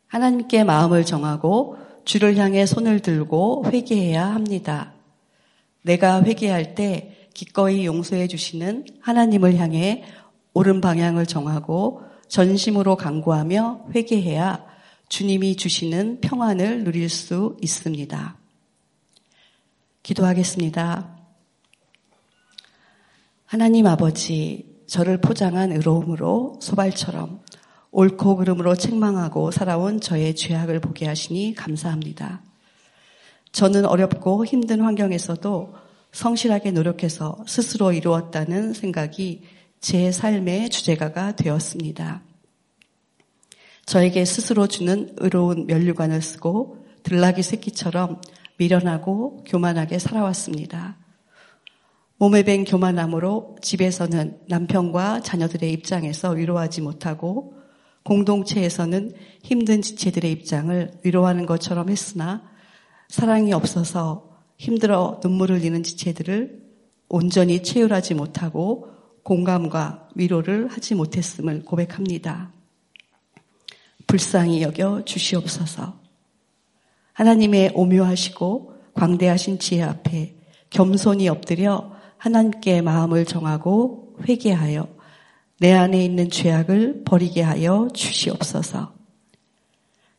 하나님께 0.07 0.63
마음을 0.63 1.05
정하고 1.05 1.77
주를 2.07 2.37
향해 2.37 2.65
손을 2.65 3.01
들고 3.01 3.65
회개해야 3.65 4.33
합니다. 4.33 4.93
내가 5.81 6.23
회개할 6.23 6.73
때 6.73 7.27
기꺼이 7.33 7.85
용서해 7.85 8.29
주시는 8.29 8.85
하나님을 9.01 9.57
향해 9.57 10.05
옳은 10.53 10.79
방향을 10.79 11.25
정하고 11.25 12.01
전심으로 12.29 12.95
강구하며 12.95 13.87
회개해야 13.93 14.65
주님이 15.09 15.57
주시는 15.57 16.21
평안을 16.21 16.85
누릴 16.85 17.09
수 17.09 17.57
있습니다. 17.61 18.37
기도하겠습니다. 20.01 21.13
하나님 23.45 23.85
아버지, 23.85 24.77
저를 24.87 25.19
포장한 25.19 25.73
의로움으로 25.73 26.57
소발처럼 26.61 27.41
옳고 27.97 28.35
그름으로 28.35 28.75
책망하고 28.75 29.49
살아온 29.49 29.99
저의 29.99 30.35
죄악을 30.35 30.79
보게 30.81 31.07
하시니 31.07 31.55
감사합니다. 31.55 32.43
저는 33.51 33.87
어렵고 33.87 34.45
힘든 34.45 34.81
환경에서도 34.81 35.73
성실하게 36.11 36.69
노력해서 36.73 37.43
스스로 37.47 37.91
이루었다는 37.91 38.73
생각이 38.73 39.41
제 39.79 40.11
삶의 40.11 40.69
주제가가 40.69 41.37
되었습니다. 41.37 42.21
저에게 43.87 44.25
스스로 44.25 44.67
주는 44.67 45.15
의로운 45.17 45.65
면류관을 45.65 46.21
쓰고 46.21 46.85
들락이 47.01 47.41
새끼처럼 47.41 48.21
미련하고 48.57 49.43
교만하게 49.47 49.97
살아왔습니다. 49.97 50.97
몸에 52.17 52.43
밴 52.43 52.63
교만함으로 52.63 53.55
집에서는 53.59 54.41
남편과 54.47 55.21
자녀들의 55.21 55.71
입장에서 55.71 56.29
위로하지 56.29 56.81
못하고 56.81 57.56
공동체에서는 58.07 59.11
힘든 59.43 59.81
지체들의 59.81 60.31
입장을 60.31 60.91
위로하는 61.03 61.45
것처럼 61.45 61.89
했으나 61.89 62.41
사랑이 63.09 63.51
없어서 63.51 64.29
힘들어 64.57 65.19
눈물을 65.21 65.59
흘리는 65.59 65.83
지체들을 65.83 66.61
온전히 67.09 67.63
체휼하지 67.63 68.13
못하고 68.13 68.87
공감과 69.23 70.07
위로를 70.15 70.67
하지 70.67 70.95
못했음을 70.95 71.63
고백합니다. 71.65 72.53
불쌍히 74.07 74.61
여겨 74.61 75.03
주시옵소서. 75.03 75.99
하나님의 77.11 77.71
오묘하시고 77.75 78.73
광대하신 78.93 79.59
지혜 79.59 79.83
앞에 79.83 80.37
겸손히 80.69 81.27
엎드려 81.27 81.91
하나님께 82.17 82.81
마음을 82.81 83.25
정하고 83.25 84.15
회개하여 84.27 84.96
내 85.59 85.73
안에 85.73 86.03
있는 86.03 86.29
죄악을 86.29 87.03
버리게 87.03 87.41
하여 87.41 87.87
주시옵소서. 87.93 88.93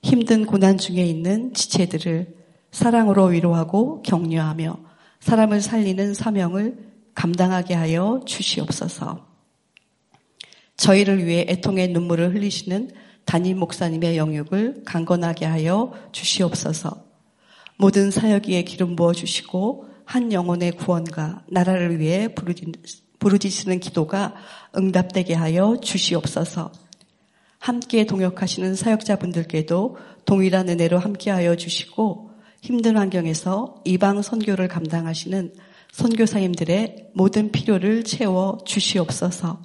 힘든 0.03 0.47
고난 0.47 0.79
중에 0.79 1.05
있는 1.05 1.55
지체들을 1.55 2.35
사랑으로 2.73 3.27
위로하고 3.27 4.03
격려하며 4.03 4.79
사람을 5.21 5.61
살리는 5.61 6.15
사명을 6.15 6.89
감당하게 7.15 7.75
하여 7.75 8.21
주시옵소서. 8.27 9.27
저희를 10.77 11.25
위해 11.25 11.47
애통의 11.49 11.89
눈물을 11.89 12.35
흘리시는 12.35 12.91
담임 13.25 13.59
목사님의 13.59 14.17
영육을 14.17 14.83
강건하게 14.85 15.45
하여 15.45 15.93
주시옵소서. 16.13 17.05
모든 17.77 18.11
사역에 18.11 18.63
기름 18.63 18.97
부어 18.97 19.13
주시고 19.13 19.87
한 20.05 20.33
영혼의 20.33 20.73
구원과 20.73 21.45
나라를 21.49 22.01
위해 22.01 22.29
부르짖 22.29 22.73
는 23.21 23.81
기도가 23.81 24.35
응답되게 24.77 25.35
하여 25.35 25.77
주시옵소서. 25.83 26.73
함께 27.59 28.07
동역하시는 28.07 28.75
사역자분들께도 28.75 29.97
동일한 30.25 30.69
은혜로 30.69 30.99
함께하여 30.99 31.57
주시고 31.57 32.31
힘든 32.61 32.97
환경에서 32.97 33.83
이방 33.85 34.23
선교를 34.23 34.69
감당하시는 34.69 35.53
선교사님들의 35.93 37.11
모든 37.15 37.51
필요를 37.51 38.05
채워 38.05 38.59
주시옵소서. 38.65 39.63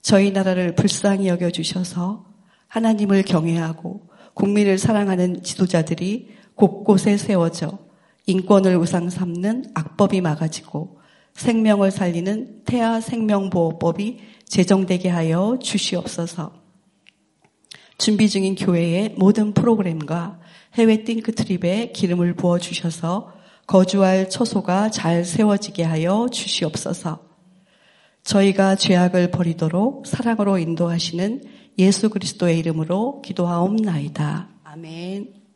저희 0.00 0.30
나라를 0.30 0.74
불쌍히 0.74 1.28
여겨 1.28 1.50
주셔서 1.50 2.26
하나님을 2.68 3.22
경외하고 3.22 4.08
국민을 4.34 4.78
사랑하는 4.78 5.42
지도자들이 5.42 6.30
곳곳에 6.54 7.16
세워져 7.16 7.78
인권을 8.26 8.76
우상 8.76 9.10
삼는 9.10 9.72
악법이 9.74 10.20
막아지고 10.20 10.97
생명을 11.38 11.90
살리는 11.90 12.64
태아 12.64 13.00
생명보호법이 13.00 14.18
제정되게 14.46 15.08
하여 15.08 15.58
주시옵소서. 15.62 16.52
준비 17.96 18.28
중인 18.28 18.54
교회의 18.54 19.14
모든 19.16 19.52
프로그램과 19.52 20.40
해외 20.74 21.04
띵크트립에 21.04 21.92
기름을 21.92 22.34
부어 22.34 22.58
주셔서 22.58 23.32
거주할 23.66 24.30
처소가 24.30 24.90
잘 24.90 25.24
세워지게 25.24 25.82
하여 25.82 26.28
주시옵소서. 26.30 27.20
저희가 28.24 28.76
죄악을 28.76 29.30
버리도록 29.30 30.06
사랑으로 30.06 30.58
인도하시는 30.58 31.42
예수 31.78 32.10
그리스도의 32.10 32.58
이름으로 32.58 33.22
기도하옵나이다. 33.22 34.48
아멘. 34.64 35.47